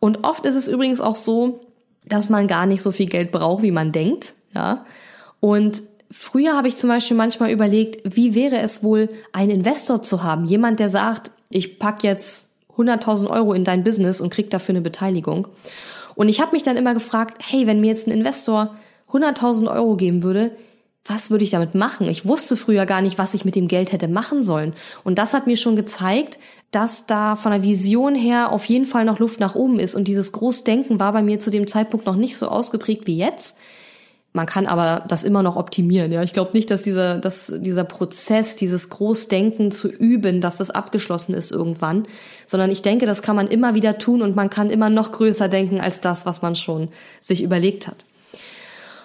Und 0.00 0.24
oft 0.24 0.44
ist 0.44 0.56
es 0.56 0.66
übrigens 0.66 1.00
auch 1.00 1.16
so, 1.16 1.60
dass 2.04 2.30
man 2.30 2.48
gar 2.48 2.66
nicht 2.66 2.82
so 2.82 2.90
viel 2.90 3.06
Geld 3.06 3.30
braucht, 3.30 3.62
wie 3.62 3.70
man 3.70 3.92
denkt. 3.92 4.34
Ja. 4.54 4.84
Und 5.38 5.82
Früher 6.10 6.56
habe 6.56 6.66
ich 6.66 6.76
zum 6.76 6.88
Beispiel 6.88 7.16
manchmal 7.16 7.52
überlegt, 7.52 8.16
wie 8.16 8.34
wäre 8.34 8.58
es 8.58 8.82
wohl, 8.82 9.08
einen 9.32 9.50
Investor 9.50 10.02
zu 10.02 10.22
haben? 10.22 10.44
Jemand, 10.44 10.80
der 10.80 10.88
sagt, 10.88 11.30
ich 11.50 11.78
pack 11.78 12.02
jetzt 12.02 12.50
100.000 12.76 13.28
Euro 13.30 13.52
in 13.52 13.64
dein 13.64 13.84
Business 13.84 14.20
und 14.20 14.30
krieg 14.30 14.50
dafür 14.50 14.72
eine 14.72 14.80
Beteiligung. 14.80 15.46
Und 16.16 16.28
ich 16.28 16.40
habe 16.40 16.52
mich 16.52 16.64
dann 16.64 16.76
immer 16.76 16.94
gefragt, 16.94 17.40
hey, 17.46 17.66
wenn 17.66 17.80
mir 17.80 17.88
jetzt 17.88 18.08
ein 18.08 18.12
Investor 18.12 18.74
100.000 19.12 19.72
Euro 19.72 19.96
geben 19.96 20.22
würde, 20.22 20.50
was 21.04 21.30
würde 21.30 21.44
ich 21.44 21.50
damit 21.50 21.74
machen? 21.74 22.08
Ich 22.08 22.26
wusste 22.26 22.56
früher 22.56 22.86
gar 22.86 23.00
nicht, 23.00 23.18
was 23.18 23.34
ich 23.34 23.44
mit 23.44 23.54
dem 23.54 23.68
Geld 23.68 23.92
hätte 23.92 24.08
machen 24.08 24.42
sollen. 24.42 24.74
Und 25.02 25.18
das 25.18 25.32
hat 25.32 25.46
mir 25.46 25.56
schon 25.56 25.76
gezeigt, 25.76 26.38
dass 26.72 27.06
da 27.06 27.36
von 27.36 27.52
der 27.52 27.62
Vision 27.62 28.14
her 28.14 28.52
auf 28.52 28.64
jeden 28.66 28.84
Fall 28.84 29.04
noch 29.04 29.18
Luft 29.18 29.40
nach 29.40 29.54
oben 29.54 29.78
ist. 29.78 29.94
Und 29.94 30.08
dieses 30.08 30.32
Großdenken 30.32 30.98
war 31.00 31.12
bei 31.12 31.22
mir 31.22 31.38
zu 31.38 31.50
dem 31.50 31.66
Zeitpunkt 31.66 32.06
noch 32.06 32.16
nicht 32.16 32.36
so 32.36 32.48
ausgeprägt 32.48 33.06
wie 33.06 33.16
jetzt. 33.16 33.56
Man 34.32 34.46
kann 34.46 34.66
aber 34.66 35.04
das 35.08 35.24
immer 35.24 35.42
noch 35.42 35.56
optimieren. 35.56 36.12
Ja, 36.12 36.22
ich 36.22 36.32
glaube 36.32 36.52
nicht, 36.52 36.70
dass 36.70 36.82
dieser, 36.82 37.18
dass 37.18 37.52
dieser 37.56 37.82
Prozess, 37.82 38.54
dieses 38.54 38.88
Großdenken 38.88 39.72
zu 39.72 39.88
üben, 39.88 40.40
dass 40.40 40.56
das 40.56 40.70
abgeschlossen 40.70 41.34
ist 41.34 41.50
irgendwann, 41.50 42.06
sondern 42.46 42.70
ich 42.70 42.82
denke, 42.82 43.06
das 43.06 43.22
kann 43.22 43.34
man 43.34 43.48
immer 43.48 43.74
wieder 43.74 43.98
tun 43.98 44.22
und 44.22 44.36
man 44.36 44.48
kann 44.48 44.70
immer 44.70 44.88
noch 44.88 45.10
größer 45.10 45.48
denken 45.48 45.80
als 45.80 46.00
das, 46.00 46.26
was 46.26 46.42
man 46.42 46.54
schon 46.54 46.90
sich 47.20 47.42
überlegt 47.42 47.88
hat. 47.88 48.04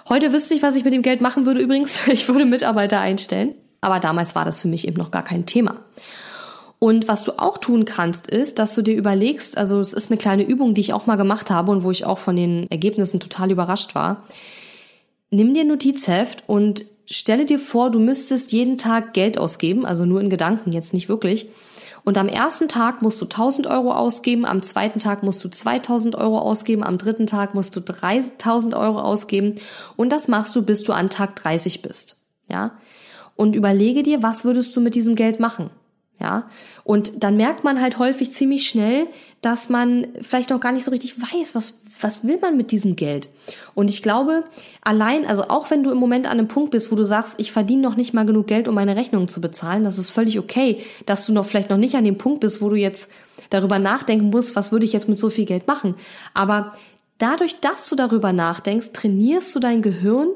Heute 0.07 0.31
wüsste 0.31 0.53
ich, 0.53 0.61
was 0.61 0.75
ich 0.75 0.83
mit 0.83 0.93
dem 0.93 1.01
Geld 1.01 1.21
machen 1.21 1.47
würde 1.47 1.59
übrigens. 1.59 2.01
Ich 2.07 2.27
würde 2.27 2.45
Mitarbeiter 2.45 2.99
einstellen. 2.99 3.55
Aber 3.81 3.99
damals 3.99 4.35
war 4.35 4.45
das 4.45 4.61
für 4.61 4.67
mich 4.67 4.87
eben 4.87 4.97
noch 4.97 5.11
gar 5.11 5.23
kein 5.23 5.47
Thema. 5.47 5.77
Und 6.77 7.07
was 7.07 7.23
du 7.23 7.33
auch 7.39 7.57
tun 7.57 7.85
kannst, 7.85 8.27
ist, 8.27 8.59
dass 8.59 8.75
du 8.75 8.83
dir 8.83 8.95
überlegst, 8.95 9.57
also 9.57 9.79
es 9.79 9.93
ist 9.93 10.11
eine 10.11 10.17
kleine 10.17 10.43
Übung, 10.43 10.75
die 10.75 10.81
ich 10.81 10.93
auch 10.93 11.07
mal 11.07 11.15
gemacht 11.15 11.49
habe 11.49 11.71
und 11.71 11.83
wo 11.83 11.89
ich 11.89 12.05
auch 12.05 12.19
von 12.19 12.35
den 12.35 12.69
Ergebnissen 12.69 13.19
total 13.19 13.49
überrascht 13.49 13.95
war 13.95 14.23
nimm 15.35 15.53
dir 15.53 15.61
ein 15.61 15.67
Notizheft 15.67 16.43
und 16.47 16.85
stelle 17.05 17.45
dir 17.45 17.59
vor, 17.59 17.91
du 17.91 17.99
müsstest 17.99 18.51
jeden 18.51 18.77
Tag 18.77 19.13
Geld 19.13 19.37
ausgeben, 19.37 19.85
also 19.85 20.05
nur 20.05 20.21
in 20.21 20.29
Gedanken, 20.29 20.71
jetzt 20.71 20.93
nicht 20.93 21.09
wirklich. 21.09 21.49
Und 22.03 22.17
am 22.17 22.27
ersten 22.27 22.67
Tag 22.67 23.01
musst 23.01 23.19
du 23.19 23.25
1000 23.25 23.67
Euro 23.67 23.91
ausgeben, 23.91 24.45
am 24.45 24.61
zweiten 24.61 24.99
Tag 24.99 25.23
musst 25.23 25.43
du 25.43 25.49
2000 25.49 26.15
Euro 26.15 26.39
ausgeben, 26.39 26.83
am 26.83 26.97
dritten 26.97 27.25
Tag 27.25 27.55
musst 27.55 27.75
du 27.75 27.81
3000 27.81 28.75
Euro 28.75 28.99
ausgeben. 28.99 29.55
Und 29.95 30.11
das 30.11 30.27
machst 30.27 30.55
du, 30.55 30.63
bis 30.63 30.83
du 30.83 30.93
an 30.93 31.09
Tag 31.09 31.35
30 31.35 31.81
bist. 31.81 32.17
Ja? 32.47 32.77
Und 33.35 33.55
überlege 33.55 34.03
dir, 34.03 34.21
was 34.21 34.45
würdest 34.45 34.75
du 34.75 34.81
mit 34.81 34.93
diesem 34.95 35.15
Geld 35.15 35.39
machen? 35.39 35.71
Ja, 36.17 36.47
und 36.85 37.23
dann 37.23 37.35
merkt 37.35 37.65
man 37.65 37.81
halt 37.81 37.99
häufig 37.99 38.31
ziemlich 38.31 38.69
schnell, 38.69 39.07
dass 39.41 39.67
man 39.67 40.07
vielleicht 40.21 40.49
noch 40.49 40.61
gar 40.61 40.71
nicht 40.71 40.85
so 40.85 40.91
richtig 40.91 41.19
weiß, 41.21 41.55
was, 41.55 41.81
was 42.01 42.25
will 42.25 42.37
man 42.41 42.57
mit 42.57 42.71
diesem 42.71 42.95
Geld? 42.95 43.29
Und 43.73 43.89
ich 43.89 44.01
glaube, 44.01 44.43
allein, 44.81 45.25
also 45.25 45.43
auch 45.43 45.69
wenn 45.71 45.83
du 45.83 45.91
im 45.91 45.97
Moment 45.97 46.25
an 46.25 46.33
einem 46.33 46.47
Punkt 46.47 46.71
bist, 46.71 46.91
wo 46.91 46.95
du 46.95 47.05
sagst, 47.05 47.39
ich 47.39 47.51
verdiene 47.51 47.81
noch 47.81 47.95
nicht 47.95 48.13
mal 48.13 48.25
genug 48.25 48.47
Geld, 48.47 48.67
um 48.67 48.75
meine 48.75 48.95
Rechnungen 48.95 49.27
zu 49.27 49.41
bezahlen, 49.41 49.83
das 49.83 49.97
ist 49.97 50.09
völlig 50.09 50.39
okay, 50.39 50.81
dass 51.05 51.25
du 51.25 51.33
noch 51.33 51.45
vielleicht 51.45 51.69
noch 51.69 51.77
nicht 51.77 51.95
an 51.95 52.03
dem 52.03 52.17
Punkt 52.17 52.41
bist, 52.41 52.61
wo 52.61 52.69
du 52.69 52.75
jetzt 52.75 53.11
darüber 53.49 53.79
nachdenken 53.79 54.29
musst, 54.29 54.55
was 54.55 54.71
würde 54.71 54.85
ich 54.85 54.93
jetzt 54.93 55.09
mit 55.09 55.17
so 55.17 55.29
viel 55.29 55.45
Geld 55.45 55.67
machen. 55.67 55.95
Aber 56.33 56.73
dadurch, 57.17 57.59
dass 57.59 57.89
du 57.89 57.95
darüber 57.95 58.33
nachdenkst, 58.33 58.91
trainierst 58.93 59.55
du 59.55 59.59
dein 59.59 59.81
Gehirn 59.81 60.29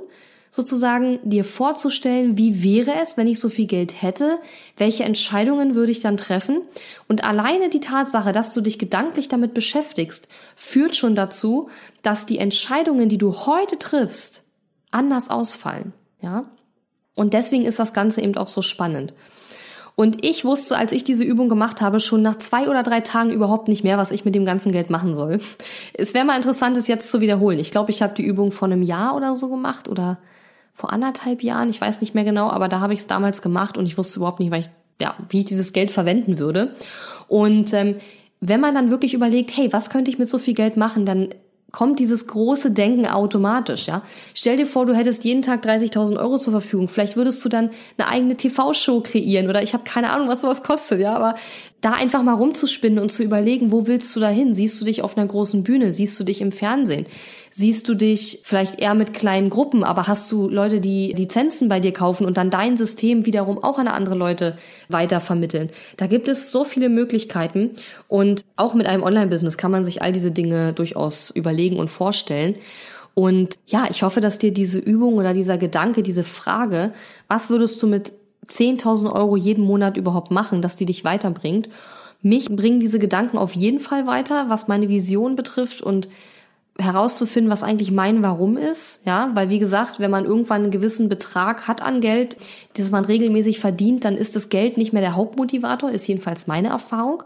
sozusagen 0.51 1.19
dir 1.23 1.43
vorzustellen, 1.43 2.37
wie 2.37 2.63
wäre 2.63 2.93
es, 3.01 3.17
wenn 3.17 3.27
ich 3.27 3.39
so 3.39 3.49
viel 3.49 3.67
Geld 3.67 4.01
hätte, 4.01 4.39
welche 4.77 5.03
Entscheidungen 5.03 5.75
würde 5.75 5.91
ich 5.91 5.99
dann 5.99 6.17
treffen. 6.17 6.61
Und 7.07 7.23
alleine 7.23 7.69
die 7.69 7.79
Tatsache, 7.79 8.31
dass 8.31 8.53
du 8.53 8.61
dich 8.61 8.79
gedanklich 8.79 9.27
damit 9.27 9.53
beschäftigst, 9.53 10.27
führt 10.55 10.95
schon 10.95 11.15
dazu, 11.15 11.69
dass 12.01 12.25
die 12.25 12.39
Entscheidungen, 12.39 13.09
die 13.09 13.17
du 13.17 13.45
heute 13.45 13.77
triffst, 13.77 14.43
anders 14.91 15.29
ausfallen. 15.29 15.93
Ja? 16.21 16.45
Und 17.15 17.33
deswegen 17.33 17.65
ist 17.65 17.79
das 17.79 17.93
Ganze 17.93 18.21
eben 18.21 18.35
auch 18.37 18.47
so 18.47 18.61
spannend. 18.61 19.13
Und 19.99 20.25
ich 20.25 20.45
wusste, 20.45 20.77
als 20.77 20.93
ich 20.93 21.03
diese 21.03 21.25
Übung 21.25 21.49
gemacht 21.49 21.81
habe, 21.81 21.99
schon 21.99 22.21
nach 22.21 22.37
zwei 22.37 22.69
oder 22.69 22.83
drei 22.83 23.01
Tagen 23.01 23.31
überhaupt 23.31 23.67
nicht 23.67 23.83
mehr, 23.83 23.97
was 23.97 24.11
ich 24.11 24.23
mit 24.23 24.33
dem 24.33 24.45
ganzen 24.45 24.71
Geld 24.71 24.89
machen 24.89 25.13
soll. 25.13 25.41
Es 25.93 26.13
wäre 26.13 26.23
mal 26.23 26.37
interessant, 26.37 26.77
es 26.77 26.87
jetzt 26.87 27.11
zu 27.11 27.19
wiederholen. 27.19 27.59
Ich 27.59 27.71
glaube, 27.71 27.91
ich 27.91 28.01
habe 28.01 28.13
die 28.13 28.23
Übung 28.23 28.53
vor 28.53 28.69
einem 28.69 28.81
Jahr 28.81 29.13
oder 29.17 29.35
so 29.35 29.49
gemacht 29.49 29.89
oder 29.89 30.17
vor 30.79 30.93
anderthalb 30.93 31.43
Jahren, 31.43 31.69
ich 31.69 31.81
weiß 31.81 31.99
nicht 31.99 32.15
mehr 32.15 32.23
genau, 32.23 32.49
aber 32.49 32.69
da 32.69 32.79
habe 32.79 32.93
ich 32.93 32.99
es 32.99 33.07
damals 33.07 33.41
gemacht 33.41 33.77
und 33.77 33.85
ich 33.85 33.97
wusste 33.97 34.19
überhaupt 34.19 34.39
nicht, 34.39 34.49
weil 34.49 34.61
ich, 34.61 34.69
ja, 35.01 35.13
wie 35.27 35.39
ich 35.39 35.45
dieses 35.45 35.73
Geld 35.73 35.91
verwenden 35.91 36.39
würde. 36.39 36.73
Und 37.27 37.73
ähm, 37.73 37.95
wenn 38.39 38.61
man 38.61 38.73
dann 38.73 38.89
wirklich 38.89 39.13
überlegt, 39.13 39.57
hey, 39.57 39.73
was 39.73 39.89
könnte 39.89 40.09
ich 40.09 40.19
mit 40.19 40.29
so 40.29 40.37
viel 40.37 40.53
Geld 40.53 40.77
machen, 40.77 41.05
dann 41.05 41.29
kommt 41.73 41.99
dieses 41.99 42.27
große 42.27 42.71
Denken 42.71 43.05
automatisch, 43.05 43.87
ja. 43.87 44.03
Stell 44.33 44.55
dir 44.55 44.65
vor, 44.65 44.85
du 44.85 44.95
hättest 44.95 45.25
jeden 45.25 45.41
Tag 45.41 45.65
30.000 45.65 46.17
Euro 46.17 46.37
zur 46.37 46.51
Verfügung. 46.51 46.87
Vielleicht 46.87 47.17
würdest 47.17 47.43
du 47.43 47.49
dann 47.49 47.71
eine 47.97 48.07
eigene 48.07 48.37
TV-Show 48.37 49.01
kreieren 49.01 49.49
oder 49.49 49.61
ich 49.61 49.73
habe 49.73 49.83
keine 49.83 50.11
Ahnung, 50.11 50.29
was 50.29 50.39
sowas 50.39 50.63
kostet, 50.63 51.01
ja. 51.01 51.13
Aber 51.13 51.35
da 51.81 51.93
einfach 51.93 52.23
mal 52.23 52.33
rumzuspinnen 52.33 52.99
und 52.99 53.11
zu 53.11 53.23
überlegen, 53.23 53.71
wo 53.71 53.87
willst 53.87 54.13
du 54.15 54.19
da 54.19 54.29
hin? 54.29 54.53
Siehst 54.53 54.79
du 54.81 54.85
dich 54.85 55.01
auf 55.01 55.17
einer 55.17 55.27
großen 55.27 55.63
Bühne? 55.63 55.93
Siehst 55.93 56.19
du 56.19 56.25
dich 56.25 56.41
im 56.41 56.51
Fernsehen? 56.51 57.05
Siehst 57.51 57.87
du 57.87 57.95
dich 57.95 58.41
vielleicht 58.43 58.81
eher 58.81 58.93
mit 58.95 59.13
kleinen 59.13 59.49
Gruppen, 59.49 59.83
aber 59.83 60.07
hast 60.07 60.29
du 60.31 60.49
Leute, 60.49 60.81
die 60.81 61.13
Lizenzen 61.13 61.69
bei 61.69 61.79
dir 61.79 61.93
kaufen 61.93 62.25
und 62.25 62.37
dann 62.37 62.49
dein 62.49 62.75
System 62.75 63.25
wiederum 63.25 63.63
auch 63.63 63.79
an 63.79 63.87
andere 63.87 64.15
Leute 64.15 64.57
weitervermitteln? 64.89 65.69
Da 65.95 66.07
gibt 66.07 66.27
es 66.27 66.51
so 66.51 66.65
viele 66.65 66.89
Möglichkeiten 66.89 67.71
und 68.07 68.41
auch 68.57 68.73
mit 68.73 68.87
einem 68.87 69.03
Online-Business 69.03 69.57
kann 69.57 69.71
man 69.71 69.85
sich 69.85 70.01
all 70.01 70.11
diese 70.11 70.31
Dinge 70.31 70.73
durchaus 70.73 71.31
überlegen 71.31 71.77
und 71.77 71.89
vorstellen. 71.89 72.55
Und 73.13 73.55
ja, 73.67 73.87
ich 73.89 74.03
hoffe, 74.03 74.21
dass 74.21 74.37
dir 74.37 74.53
diese 74.53 74.79
Übung 74.79 75.15
oder 75.15 75.33
dieser 75.33 75.57
Gedanke, 75.57 76.03
diese 76.03 76.23
Frage, 76.23 76.93
was 77.27 77.49
würdest 77.49 77.81
du 77.81 77.87
mit 77.87 78.13
10.000 78.47 79.11
Euro 79.11 79.35
jeden 79.35 79.65
Monat 79.65 79.97
überhaupt 79.97 80.31
machen, 80.31 80.61
dass 80.61 80.75
die 80.75 80.85
dich 80.85 81.03
weiterbringt? 81.03 81.69
Mich 82.21 82.49
bringen 82.49 82.79
diese 82.79 82.99
Gedanken 82.99 83.37
auf 83.37 83.55
jeden 83.55 83.79
Fall 83.79 84.05
weiter, 84.05 84.49
was 84.49 84.67
meine 84.67 84.89
Vision 84.89 85.35
betrifft 85.35 85.81
und 85.81 86.09
herauszufinden, 86.77 87.51
was 87.51 87.63
eigentlich 87.63 87.91
mein 87.91 88.23
Warum 88.23 88.57
ist, 88.57 89.05
ja, 89.05 89.31
weil 89.33 89.49
wie 89.49 89.59
gesagt, 89.59 89.99
wenn 89.99 90.11
man 90.11 90.25
irgendwann 90.25 90.63
einen 90.63 90.71
gewissen 90.71 91.09
Betrag 91.09 91.67
hat 91.67 91.81
an 91.81 91.99
Geld, 91.99 92.37
das 92.77 92.89
man 92.89 93.05
regelmäßig 93.05 93.59
verdient, 93.59 94.05
dann 94.05 94.15
ist 94.15 94.35
das 94.35 94.49
Geld 94.49 94.77
nicht 94.77 94.93
mehr 94.93 95.01
der 95.01 95.15
Hauptmotivator, 95.15 95.91
ist 95.91 96.07
jedenfalls 96.07 96.47
meine 96.47 96.69
Erfahrung. 96.69 97.23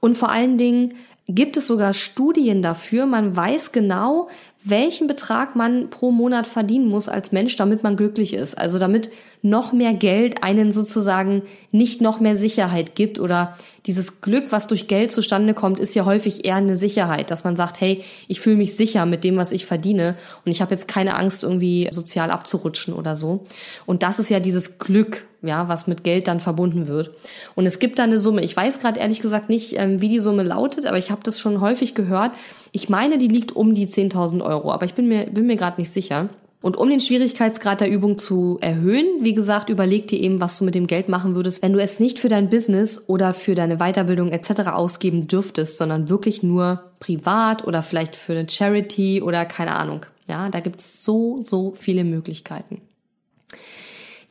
Und 0.00 0.16
vor 0.16 0.30
allen 0.30 0.58
Dingen 0.58 0.94
gibt 1.26 1.56
es 1.56 1.66
sogar 1.66 1.92
Studien 1.92 2.62
dafür, 2.62 3.06
man 3.06 3.36
weiß 3.36 3.72
genau, 3.72 4.28
welchen 4.64 5.06
Betrag 5.08 5.56
man 5.56 5.90
pro 5.90 6.10
Monat 6.10 6.46
verdienen 6.46 6.88
muss 6.88 7.08
als 7.08 7.32
Mensch, 7.32 7.56
damit 7.56 7.82
man 7.82 7.96
glücklich 7.96 8.32
ist. 8.32 8.56
Also 8.56 8.78
damit 8.78 9.10
noch 9.42 9.72
mehr 9.72 9.94
Geld 9.94 10.42
einen 10.42 10.72
sozusagen 10.72 11.42
nicht 11.70 12.00
noch 12.00 12.20
mehr 12.20 12.36
Sicherheit 12.36 12.94
gibt 12.94 13.18
oder 13.18 13.56
dieses 13.86 14.20
Glück, 14.20 14.46
was 14.50 14.66
durch 14.66 14.88
Geld 14.88 15.12
zustande 15.12 15.54
kommt, 15.54 15.78
ist 15.78 15.94
ja 15.94 16.04
häufig 16.04 16.44
eher 16.44 16.56
eine 16.56 16.76
Sicherheit, 16.76 17.30
dass 17.30 17.44
man 17.44 17.56
sagt, 17.56 17.80
hey, 17.80 18.02
ich 18.26 18.40
fühle 18.40 18.56
mich 18.56 18.76
sicher 18.76 19.06
mit 19.06 19.24
dem, 19.24 19.36
was 19.36 19.52
ich 19.52 19.64
verdiene 19.64 20.16
und 20.44 20.50
ich 20.50 20.60
habe 20.60 20.74
jetzt 20.74 20.88
keine 20.88 21.16
Angst, 21.16 21.42
irgendwie 21.42 21.88
sozial 21.90 22.30
abzurutschen 22.30 22.92
oder 22.92 23.16
so. 23.16 23.44
Und 23.86 24.02
das 24.02 24.18
ist 24.18 24.28
ja 24.28 24.40
dieses 24.40 24.78
Glück, 24.78 25.24
ja, 25.42 25.68
was 25.68 25.86
mit 25.86 26.04
Geld 26.04 26.28
dann 26.28 26.40
verbunden 26.40 26.86
wird. 26.86 27.12
Und 27.54 27.66
es 27.66 27.78
gibt 27.78 27.98
da 27.98 28.04
eine 28.04 28.20
Summe. 28.20 28.42
Ich 28.42 28.56
weiß 28.56 28.80
gerade 28.80 29.00
ehrlich 29.00 29.20
gesagt 29.20 29.48
nicht, 29.48 29.78
ähm, 29.78 30.00
wie 30.00 30.08
die 30.08 30.20
Summe 30.20 30.42
lautet, 30.42 30.84
aber 30.84 30.98
ich 30.98 31.10
habe 31.10 31.22
das 31.22 31.38
schon 31.38 31.60
häufig 31.60 31.94
gehört. 31.94 32.32
Ich 32.72 32.88
meine, 32.88 33.18
die 33.18 33.28
liegt 33.28 33.54
um 33.54 33.74
die 33.74 33.86
10.000 33.86 34.42
Euro, 34.44 34.72
aber 34.72 34.84
ich 34.84 34.94
bin 34.94 35.08
mir, 35.08 35.26
bin 35.26 35.46
mir 35.46 35.56
gerade 35.56 35.80
nicht 35.80 35.92
sicher. 35.92 36.28
Und 36.60 36.76
um 36.76 36.90
den 36.90 37.00
Schwierigkeitsgrad 37.00 37.80
der 37.80 37.90
Übung 37.90 38.18
zu 38.18 38.58
erhöhen, 38.60 39.06
wie 39.20 39.34
gesagt, 39.34 39.68
überleg 39.68 40.08
dir 40.08 40.18
eben, 40.18 40.40
was 40.40 40.58
du 40.58 40.64
mit 40.64 40.74
dem 40.74 40.88
Geld 40.88 41.08
machen 41.08 41.36
würdest, 41.36 41.62
wenn 41.62 41.72
du 41.72 41.78
es 41.78 42.00
nicht 42.00 42.18
für 42.18 42.28
dein 42.28 42.50
Business 42.50 43.04
oder 43.06 43.32
für 43.32 43.54
deine 43.54 43.76
Weiterbildung 43.76 44.30
etc. 44.30 44.68
ausgeben 44.72 45.28
dürftest, 45.28 45.78
sondern 45.78 46.08
wirklich 46.08 46.42
nur 46.42 46.82
privat 46.98 47.64
oder 47.64 47.84
vielleicht 47.84 48.16
für 48.16 48.32
eine 48.32 48.48
Charity 48.48 49.22
oder 49.22 49.44
keine 49.44 49.76
Ahnung. 49.76 50.04
Ja, 50.28 50.48
da 50.48 50.58
gibt's 50.58 51.04
so, 51.04 51.40
so 51.44 51.74
viele 51.76 52.02
Möglichkeiten. 52.02 52.80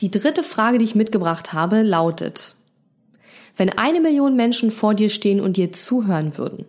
Die 0.02 0.12
dritte 0.12 0.44
Frage, 0.44 0.80
die 0.80 0.86
ich 0.86 0.96
mitgebracht 0.96 1.54
habe, 1.54 1.82
lautet, 1.82 2.56
wenn 3.56 3.70
eine 3.70 4.02
Million 4.02 4.36
Menschen 4.36 4.70
vor 4.70 4.94
dir 4.94 5.10
stehen 5.10 5.40
und 5.40 5.58
dir 5.58 5.72
zuhören 5.72 6.38
würden, 6.38 6.66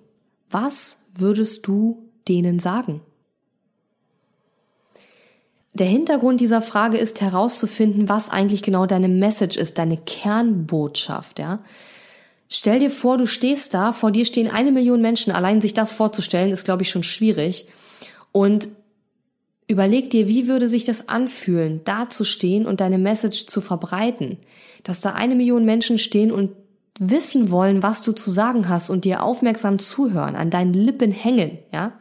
was 0.50 1.10
würdest 1.14 1.66
du 1.66 2.08
denen 2.28 2.58
sagen? 2.60 3.02
Der 5.74 5.86
Hintergrund 5.86 6.40
dieser 6.40 6.62
Frage 6.62 6.98
ist 6.98 7.20
herauszufinden, 7.20 8.08
was 8.08 8.30
eigentlich 8.30 8.62
genau 8.62 8.86
deine 8.86 9.08
Message 9.08 9.56
ist, 9.56 9.78
deine 9.78 9.96
Kernbotschaft, 9.96 11.38
ja. 11.38 11.60
Stell 12.48 12.80
dir 12.80 12.90
vor, 12.90 13.18
du 13.18 13.26
stehst 13.26 13.74
da, 13.74 13.92
vor 13.92 14.10
dir 14.10 14.24
stehen 14.24 14.50
eine 14.50 14.72
Million 14.72 15.02
Menschen. 15.02 15.32
Allein 15.32 15.60
sich 15.60 15.74
das 15.74 15.92
vorzustellen, 15.92 16.50
ist, 16.50 16.64
glaube 16.64 16.82
ich, 16.82 16.90
schon 16.90 17.02
schwierig. 17.02 17.68
Und 18.32 18.68
überleg 19.66 20.08
dir, 20.08 20.28
wie 20.28 20.48
würde 20.48 20.66
sich 20.68 20.86
das 20.86 21.10
anfühlen, 21.10 21.82
da 21.84 22.08
zu 22.08 22.24
stehen 22.24 22.66
und 22.66 22.80
deine 22.80 22.96
Message 22.96 23.46
zu 23.46 23.60
verbreiten. 23.60 24.38
Dass 24.82 25.00
da 25.02 25.10
eine 25.10 25.34
Million 25.34 25.66
Menschen 25.66 25.98
stehen 25.98 26.32
und 26.32 26.52
wissen 26.98 27.50
wollen, 27.50 27.82
was 27.82 28.00
du 28.00 28.12
zu 28.12 28.30
sagen 28.30 28.68
hast 28.68 28.88
und 28.88 29.04
dir 29.04 29.22
aufmerksam 29.22 29.78
zuhören, 29.78 30.34
an 30.34 30.48
deinen 30.48 30.72
Lippen 30.72 31.12
hängen, 31.12 31.58
ja. 31.72 31.92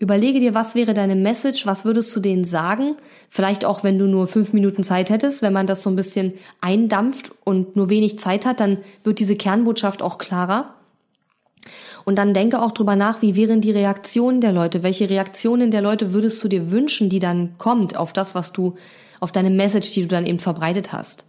Überlege 0.00 0.38
dir, 0.38 0.54
was 0.54 0.76
wäre 0.76 0.94
deine 0.94 1.16
Message, 1.16 1.66
was 1.66 1.84
würdest 1.84 2.14
du 2.14 2.20
denen 2.20 2.44
sagen? 2.44 2.96
Vielleicht 3.28 3.64
auch, 3.64 3.82
wenn 3.82 3.98
du 3.98 4.06
nur 4.06 4.28
fünf 4.28 4.52
Minuten 4.52 4.84
Zeit 4.84 5.10
hättest, 5.10 5.42
wenn 5.42 5.52
man 5.52 5.66
das 5.66 5.82
so 5.82 5.90
ein 5.90 5.96
bisschen 5.96 6.34
eindampft 6.60 7.32
und 7.42 7.74
nur 7.74 7.90
wenig 7.90 8.18
Zeit 8.20 8.46
hat, 8.46 8.60
dann 8.60 8.78
wird 9.02 9.18
diese 9.18 9.34
Kernbotschaft 9.34 10.00
auch 10.00 10.18
klarer. 10.18 10.74
Und 12.04 12.16
dann 12.16 12.32
denke 12.32 12.62
auch 12.62 12.70
drüber 12.70 12.94
nach, 12.94 13.22
wie 13.22 13.34
wären 13.34 13.60
die 13.60 13.72
Reaktionen 13.72 14.40
der 14.40 14.52
Leute? 14.52 14.84
Welche 14.84 15.10
Reaktionen 15.10 15.72
der 15.72 15.82
Leute 15.82 16.12
würdest 16.12 16.42
du 16.44 16.48
dir 16.48 16.70
wünschen, 16.70 17.08
die 17.08 17.18
dann 17.18 17.58
kommt 17.58 17.96
auf 17.96 18.12
das, 18.12 18.36
was 18.36 18.52
du, 18.52 18.76
auf 19.18 19.32
deine 19.32 19.50
Message, 19.50 19.90
die 19.92 20.02
du 20.02 20.08
dann 20.08 20.26
eben 20.26 20.38
verbreitet 20.38 20.92
hast? 20.92 21.26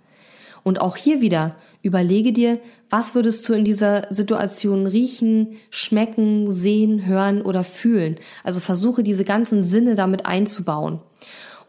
Und 0.62 0.80
auch 0.80 0.96
hier 0.96 1.22
wieder, 1.22 1.56
überlege 1.82 2.34
dir, 2.34 2.60
was 2.90 3.16
würdest 3.16 3.48
du 3.48 3.54
in 3.54 3.64
dieser 3.64 4.08
Situation 4.14 4.88
riechen, 4.88 5.58
schmecken, 5.70 6.52
sehen, 6.52 7.06
hören 7.06 7.42
oder 7.42 7.64
fühlen? 7.64 8.18
Also 8.44 8.60
versuche 8.60 9.04
diese 9.04 9.24
ganzen 9.24 9.64
Sinne 9.64 9.96
damit 9.96 10.26
einzubauen. 10.26 11.00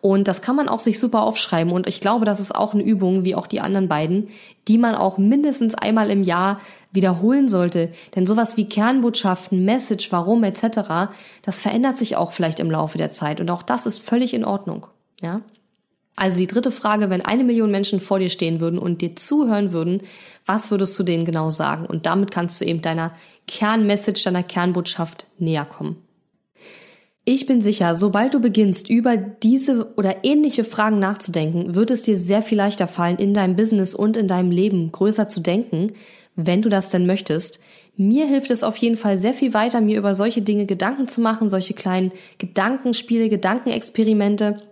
Und 0.02 0.28
das 0.28 0.40
kann 0.40 0.56
man 0.56 0.68
auch 0.68 0.78
sich 0.78 0.98
super 0.98 1.22
aufschreiben. 1.22 1.72
Und 1.72 1.86
ich 1.86 2.00
glaube, 2.00 2.24
das 2.24 2.40
ist 2.40 2.54
auch 2.54 2.72
eine 2.72 2.82
Übung, 2.82 3.24
wie 3.24 3.34
auch 3.34 3.46
die 3.46 3.60
anderen 3.60 3.88
beiden, 3.88 4.28
die 4.66 4.78
man 4.78 4.94
auch 4.94 5.18
mindestens 5.18 5.74
einmal 5.74 6.10
im 6.10 6.22
Jahr 6.22 6.60
wiederholen 6.90 7.48
sollte. 7.48 7.92
Denn 8.16 8.24
sowas 8.24 8.56
wie 8.56 8.68
Kernbotschaften, 8.68 9.62
Message, 9.64 10.10
warum 10.10 10.42
etc., 10.42 11.12
das 11.42 11.58
verändert 11.58 11.98
sich 11.98 12.16
auch 12.16 12.32
vielleicht 12.32 12.60
im 12.60 12.70
Laufe 12.70 12.96
der 12.96 13.10
Zeit. 13.10 13.40
Und 13.40 13.50
auch 13.50 13.62
das 13.62 13.84
ist 13.84 13.98
völlig 13.98 14.32
in 14.32 14.44
Ordnung. 14.44 14.86
Ja. 15.20 15.42
Also 16.16 16.38
die 16.38 16.46
dritte 16.46 16.70
Frage, 16.70 17.08
wenn 17.08 17.22
eine 17.22 17.44
Million 17.44 17.70
Menschen 17.70 18.00
vor 18.00 18.18
dir 18.18 18.28
stehen 18.28 18.60
würden 18.60 18.78
und 18.78 19.00
dir 19.00 19.16
zuhören 19.16 19.72
würden, 19.72 20.02
was 20.44 20.70
würdest 20.70 20.98
du 20.98 21.02
denen 21.02 21.24
genau 21.24 21.50
sagen? 21.50 21.86
Und 21.86 22.06
damit 22.06 22.30
kannst 22.30 22.60
du 22.60 22.64
eben 22.64 22.82
deiner 22.82 23.12
Kernmessage, 23.46 24.22
deiner 24.24 24.42
Kernbotschaft 24.42 25.26
näher 25.38 25.64
kommen. 25.64 25.96
Ich 27.24 27.46
bin 27.46 27.62
sicher, 27.62 27.94
sobald 27.96 28.34
du 28.34 28.40
beginnst, 28.40 28.88
über 28.90 29.16
diese 29.16 29.94
oder 29.96 30.24
ähnliche 30.24 30.64
Fragen 30.64 30.98
nachzudenken, 30.98 31.74
wird 31.74 31.90
es 31.90 32.02
dir 32.02 32.16
sehr 32.16 32.42
viel 32.42 32.58
leichter 32.58 32.88
fallen, 32.88 33.18
in 33.18 33.34
deinem 33.34 33.56
Business 33.56 33.94
und 33.94 34.16
in 34.16 34.26
deinem 34.26 34.50
Leben 34.50 34.90
größer 34.90 35.28
zu 35.28 35.40
denken, 35.40 35.92
wenn 36.34 36.62
du 36.62 36.68
das 36.68 36.88
denn 36.88 37.06
möchtest. 37.06 37.60
Mir 37.96 38.26
hilft 38.26 38.50
es 38.50 38.62
auf 38.62 38.76
jeden 38.78 38.96
Fall 38.96 39.18
sehr 39.18 39.34
viel 39.34 39.52
weiter, 39.52 39.80
mir 39.80 39.98
über 39.98 40.14
solche 40.14 40.42
Dinge 40.42 40.64
Gedanken 40.64 41.06
zu 41.08 41.20
machen, 41.20 41.50
solche 41.50 41.74
kleinen 41.74 42.12
Gedankenspiele, 42.38 43.28
Gedankenexperimente. 43.28 44.62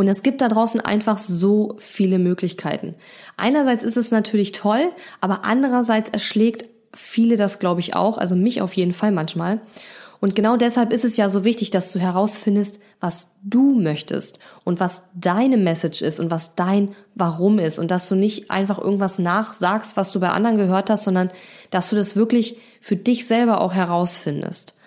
Und 0.00 0.08
es 0.08 0.22
gibt 0.22 0.40
da 0.40 0.48
draußen 0.48 0.80
einfach 0.80 1.18
so 1.18 1.76
viele 1.76 2.18
Möglichkeiten. 2.18 2.94
Einerseits 3.36 3.82
ist 3.82 3.98
es 3.98 4.10
natürlich 4.10 4.52
toll, 4.52 4.88
aber 5.20 5.44
andererseits 5.44 6.08
erschlägt 6.08 6.64
viele 6.94 7.36
das, 7.36 7.58
glaube 7.58 7.80
ich, 7.80 7.94
auch, 7.94 8.16
also 8.16 8.34
mich 8.34 8.62
auf 8.62 8.72
jeden 8.72 8.94
Fall 8.94 9.12
manchmal. 9.12 9.60
Und 10.18 10.34
genau 10.34 10.56
deshalb 10.56 10.90
ist 10.94 11.04
es 11.04 11.18
ja 11.18 11.28
so 11.28 11.44
wichtig, 11.44 11.68
dass 11.68 11.92
du 11.92 11.98
herausfindest, 11.98 12.80
was 12.98 13.32
du 13.42 13.78
möchtest 13.78 14.38
und 14.64 14.80
was 14.80 15.02
deine 15.14 15.58
Message 15.58 16.00
ist 16.00 16.18
und 16.18 16.30
was 16.30 16.54
dein 16.54 16.94
Warum 17.14 17.58
ist 17.58 17.78
und 17.78 17.90
dass 17.90 18.08
du 18.08 18.14
nicht 18.14 18.50
einfach 18.50 18.78
irgendwas 18.78 19.18
nachsagst, 19.18 19.98
was 19.98 20.12
du 20.12 20.18
bei 20.18 20.30
anderen 20.30 20.56
gehört 20.56 20.88
hast, 20.88 21.04
sondern 21.04 21.30
dass 21.70 21.90
du 21.90 21.96
das 21.96 22.16
wirklich 22.16 22.56
für 22.80 22.96
dich 22.96 23.26
selber 23.26 23.60
auch 23.60 23.74
herausfindest. 23.74 24.78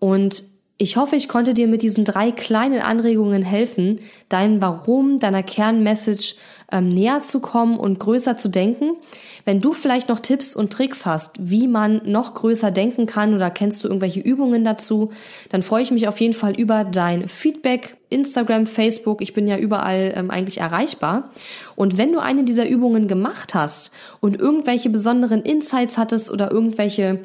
Und 0.00 0.42
ich 0.78 0.96
hoffe, 0.96 1.16
ich 1.16 1.28
konnte 1.28 1.54
dir 1.54 1.68
mit 1.68 1.82
diesen 1.82 2.04
drei 2.04 2.32
kleinen 2.32 2.80
Anregungen 2.80 3.42
helfen, 3.42 4.00
dein 4.28 4.60
Warum, 4.60 5.18
deiner 5.18 5.42
Kernmessage 5.42 6.34
ähm, 6.72 6.88
näher 6.88 7.22
zu 7.22 7.40
kommen 7.40 7.78
und 7.78 8.00
größer 8.00 8.36
zu 8.36 8.48
denken. 8.48 8.96
Wenn 9.44 9.60
du 9.60 9.72
vielleicht 9.72 10.08
noch 10.08 10.20
Tipps 10.20 10.56
und 10.56 10.72
Tricks 10.72 11.04
hast, 11.04 11.36
wie 11.38 11.68
man 11.68 12.00
noch 12.04 12.34
größer 12.34 12.70
denken 12.70 13.06
kann 13.06 13.34
oder 13.34 13.50
kennst 13.50 13.84
du 13.84 13.88
irgendwelche 13.88 14.20
Übungen 14.20 14.64
dazu, 14.64 15.10
dann 15.50 15.62
freue 15.62 15.82
ich 15.82 15.90
mich 15.90 16.08
auf 16.08 16.20
jeden 16.20 16.34
Fall 16.34 16.58
über 16.58 16.84
dein 16.84 17.28
Feedback, 17.28 17.96
Instagram, 18.08 18.66
Facebook. 18.66 19.20
Ich 19.20 19.34
bin 19.34 19.46
ja 19.46 19.58
überall 19.58 20.14
ähm, 20.16 20.30
eigentlich 20.30 20.58
erreichbar. 20.58 21.30
Und 21.76 21.98
wenn 21.98 22.12
du 22.12 22.20
eine 22.20 22.44
dieser 22.44 22.68
Übungen 22.68 23.08
gemacht 23.08 23.54
hast 23.54 23.92
und 24.20 24.40
irgendwelche 24.40 24.90
besonderen 24.90 25.42
Insights 25.42 25.98
hattest 25.98 26.30
oder 26.30 26.50
irgendwelche 26.50 27.20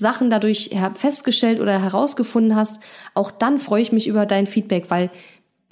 Sachen 0.00 0.30
dadurch 0.30 0.70
festgestellt 0.96 1.60
oder 1.60 1.80
herausgefunden 1.80 2.56
hast, 2.56 2.80
auch 3.14 3.30
dann 3.30 3.58
freue 3.58 3.82
ich 3.82 3.92
mich 3.92 4.08
über 4.08 4.26
dein 4.26 4.48
Feedback, 4.48 4.86
weil 4.90 5.10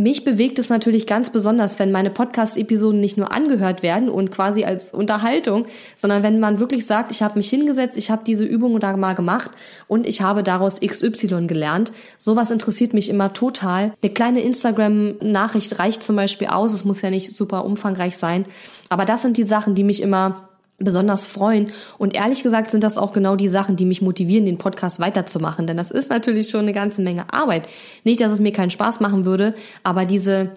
mich 0.01 0.23
bewegt 0.23 0.61
es 0.61 0.69
natürlich 0.69 1.09
ganz 1.09 1.31
besonders, 1.31 1.81
wenn 1.81 1.91
meine 1.91 2.11
Podcast-Episoden 2.11 3.01
nicht 3.01 3.17
nur 3.17 3.33
angehört 3.33 3.83
werden 3.83 4.09
und 4.09 4.31
quasi 4.31 4.63
als 4.65 4.95
Unterhaltung, 4.95 5.67
sondern 5.97 6.23
wenn 6.23 6.39
man 6.39 6.61
wirklich 6.61 6.87
sagt, 6.87 7.11
ich 7.11 7.21
habe 7.21 7.37
mich 7.37 7.51
hingesetzt, 7.51 7.97
ich 7.97 8.09
habe 8.09 8.23
diese 8.25 8.45
Übung 8.45 8.79
da 8.79 8.97
mal 8.97 9.15
gemacht 9.15 9.51
und 9.89 10.07
ich 10.07 10.23
habe 10.23 10.45
daraus 10.45 10.79
XY 10.79 11.49
gelernt. 11.49 11.91
Sowas 12.17 12.53
interessiert 12.53 12.95
mich 12.95 13.11
immer 13.11 13.33
total. 13.33 13.93
Eine 14.01 14.13
kleine 14.13 14.41
Instagram-Nachricht 14.43 15.81
reicht 15.81 16.05
zum 16.05 16.15
Beispiel 16.15 16.47
aus. 16.47 16.73
Es 16.75 16.85
muss 16.85 17.03
ja 17.03 17.11
nicht 17.11 17.35
super 17.35 17.65
umfangreich 17.65 18.17
sein. 18.17 18.47
Aber 18.91 19.05
das 19.05 19.23
sind 19.23 19.37
die 19.37 19.43
Sachen, 19.43 19.75
die 19.75 19.83
mich 19.83 20.01
immer 20.01 20.48
besonders 20.79 21.27
freuen. 21.27 21.73
Und 21.99 22.15
ehrlich 22.15 22.43
gesagt 22.43 22.71
sind 22.71 22.85
das 22.85 22.99
auch 22.99 23.13
genau 23.13 23.37
die 23.37 23.49
Sachen, 23.49 23.77
die 23.77 23.85
mich 23.85 24.01
motivieren, 24.01 24.47
den 24.47 24.59
Podcast 24.59 25.01
weiterzumachen. 25.01 25.67
Denn 25.67 25.77
das 25.77 25.91
ist 25.91 26.11
natürlich 26.11 26.51
schon 26.51 26.61
eine 26.61 26.73
ganze 26.73 27.03
Menge 27.03 27.33
Arbeit. 27.33 27.69
Nicht, 28.05 28.21
dass 28.21 28.33
es 28.33 28.41
mir 28.41 28.53
keinen 28.53 28.71
Spaß 28.71 29.01
machen 29.01 29.25
würde, 29.25 29.55
aber 29.83 30.05
diese 30.05 30.53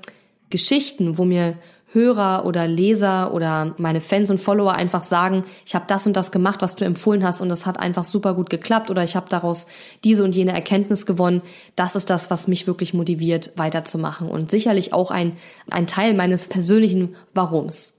Geschichten, 0.50 1.18
wo 1.18 1.26
mir 1.26 1.56
Hörer 1.94 2.46
oder 2.46 2.68
Leser 2.68 3.34
oder 3.34 3.76
meine 3.78 4.00
Fans 4.00 4.30
und 4.30 4.40
Follower 4.40 4.74
einfach 4.74 5.04
sagen, 5.04 5.44
ich 5.66 5.76
habe 5.76 5.86
das 5.88 6.08
und 6.08 6.16
das 6.16 6.32
gemacht, 6.32 6.62
was 6.62 6.78
du 6.78 6.86
empfohlen 6.86 7.24
hast 7.24 7.42
und 7.42 7.50
das 7.50 7.66
hat 7.66 7.80
einfach 7.80 8.06
super 8.06 8.34
gut 8.34 8.50
geklappt 8.50 8.90
oder 8.90 9.04
ich 9.04 9.18
habe 9.18 9.28
daraus 9.28 9.68
diese 10.06 10.24
und 10.24 10.34
jene 10.34 10.54
Erkenntnis 10.54 11.06
gewonnen. 11.06 11.42
Das 11.76 11.98
ist 11.98 12.10
das, 12.10 12.32
was 12.32 12.48
mich 12.48 12.66
wirklich 12.66 12.94
motiviert, 12.94 13.52
weiterzumachen 13.58 14.30
und 14.30 14.52
sicherlich 14.52 14.94
auch 14.94 15.12
ein, 15.12 15.36
ein 15.70 15.86
Teil 15.86 16.14
meines 16.14 16.48
persönlichen 16.48 17.16
Warums. 17.34 17.94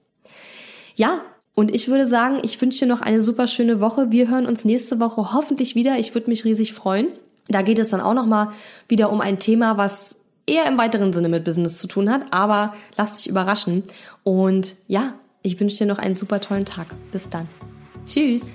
Ja, 0.94 1.20
und 1.54 1.74
ich 1.74 1.88
würde 1.88 2.06
sagen, 2.06 2.38
ich 2.42 2.60
wünsche 2.60 2.80
dir 2.80 2.86
noch 2.86 3.02
eine 3.02 3.20
super 3.20 3.46
schöne 3.46 3.80
Woche. 3.80 4.10
Wir 4.10 4.28
hören 4.30 4.46
uns 4.46 4.64
nächste 4.64 5.00
Woche 5.00 5.32
hoffentlich 5.32 5.74
wieder. 5.74 5.98
Ich 5.98 6.14
würde 6.14 6.30
mich 6.30 6.44
riesig 6.44 6.72
freuen. 6.72 7.08
Da 7.48 7.62
geht 7.62 7.78
es 7.78 7.90
dann 7.90 8.00
auch 8.00 8.14
nochmal 8.14 8.48
wieder 8.88 9.12
um 9.12 9.20
ein 9.20 9.38
Thema, 9.38 9.76
was 9.76 10.22
eher 10.46 10.66
im 10.66 10.78
weiteren 10.78 11.12
Sinne 11.12 11.28
mit 11.28 11.44
Business 11.44 11.78
zu 11.78 11.86
tun 11.86 12.10
hat. 12.10 12.32
Aber 12.32 12.74
lass 12.96 13.18
dich 13.18 13.28
überraschen. 13.28 13.82
Und 14.24 14.76
ja, 14.88 15.14
ich 15.42 15.60
wünsche 15.60 15.76
dir 15.76 15.86
noch 15.86 15.98
einen 15.98 16.16
super 16.16 16.40
tollen 16.40 16.64
Tag. 16.64 16.86
Bis 17.10 17.28
dann. 17.28 17.48
Tschüss. 18.06 18.54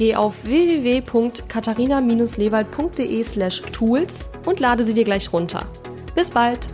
geh 0.00 0.16
auf 0.16 0.44
www.katharina-lewald.de 0.44 3.22
slash 3.22 3.62
tools 3.70 4.30
und 4.46 4.58
lade 4.58 4.82
sie 4.82 4.94
dir 4.94 5.04
gleich 5.04 5.30
runter. 5.30 5.66
Bis 6.14 6.30
bald! 6.30 6.70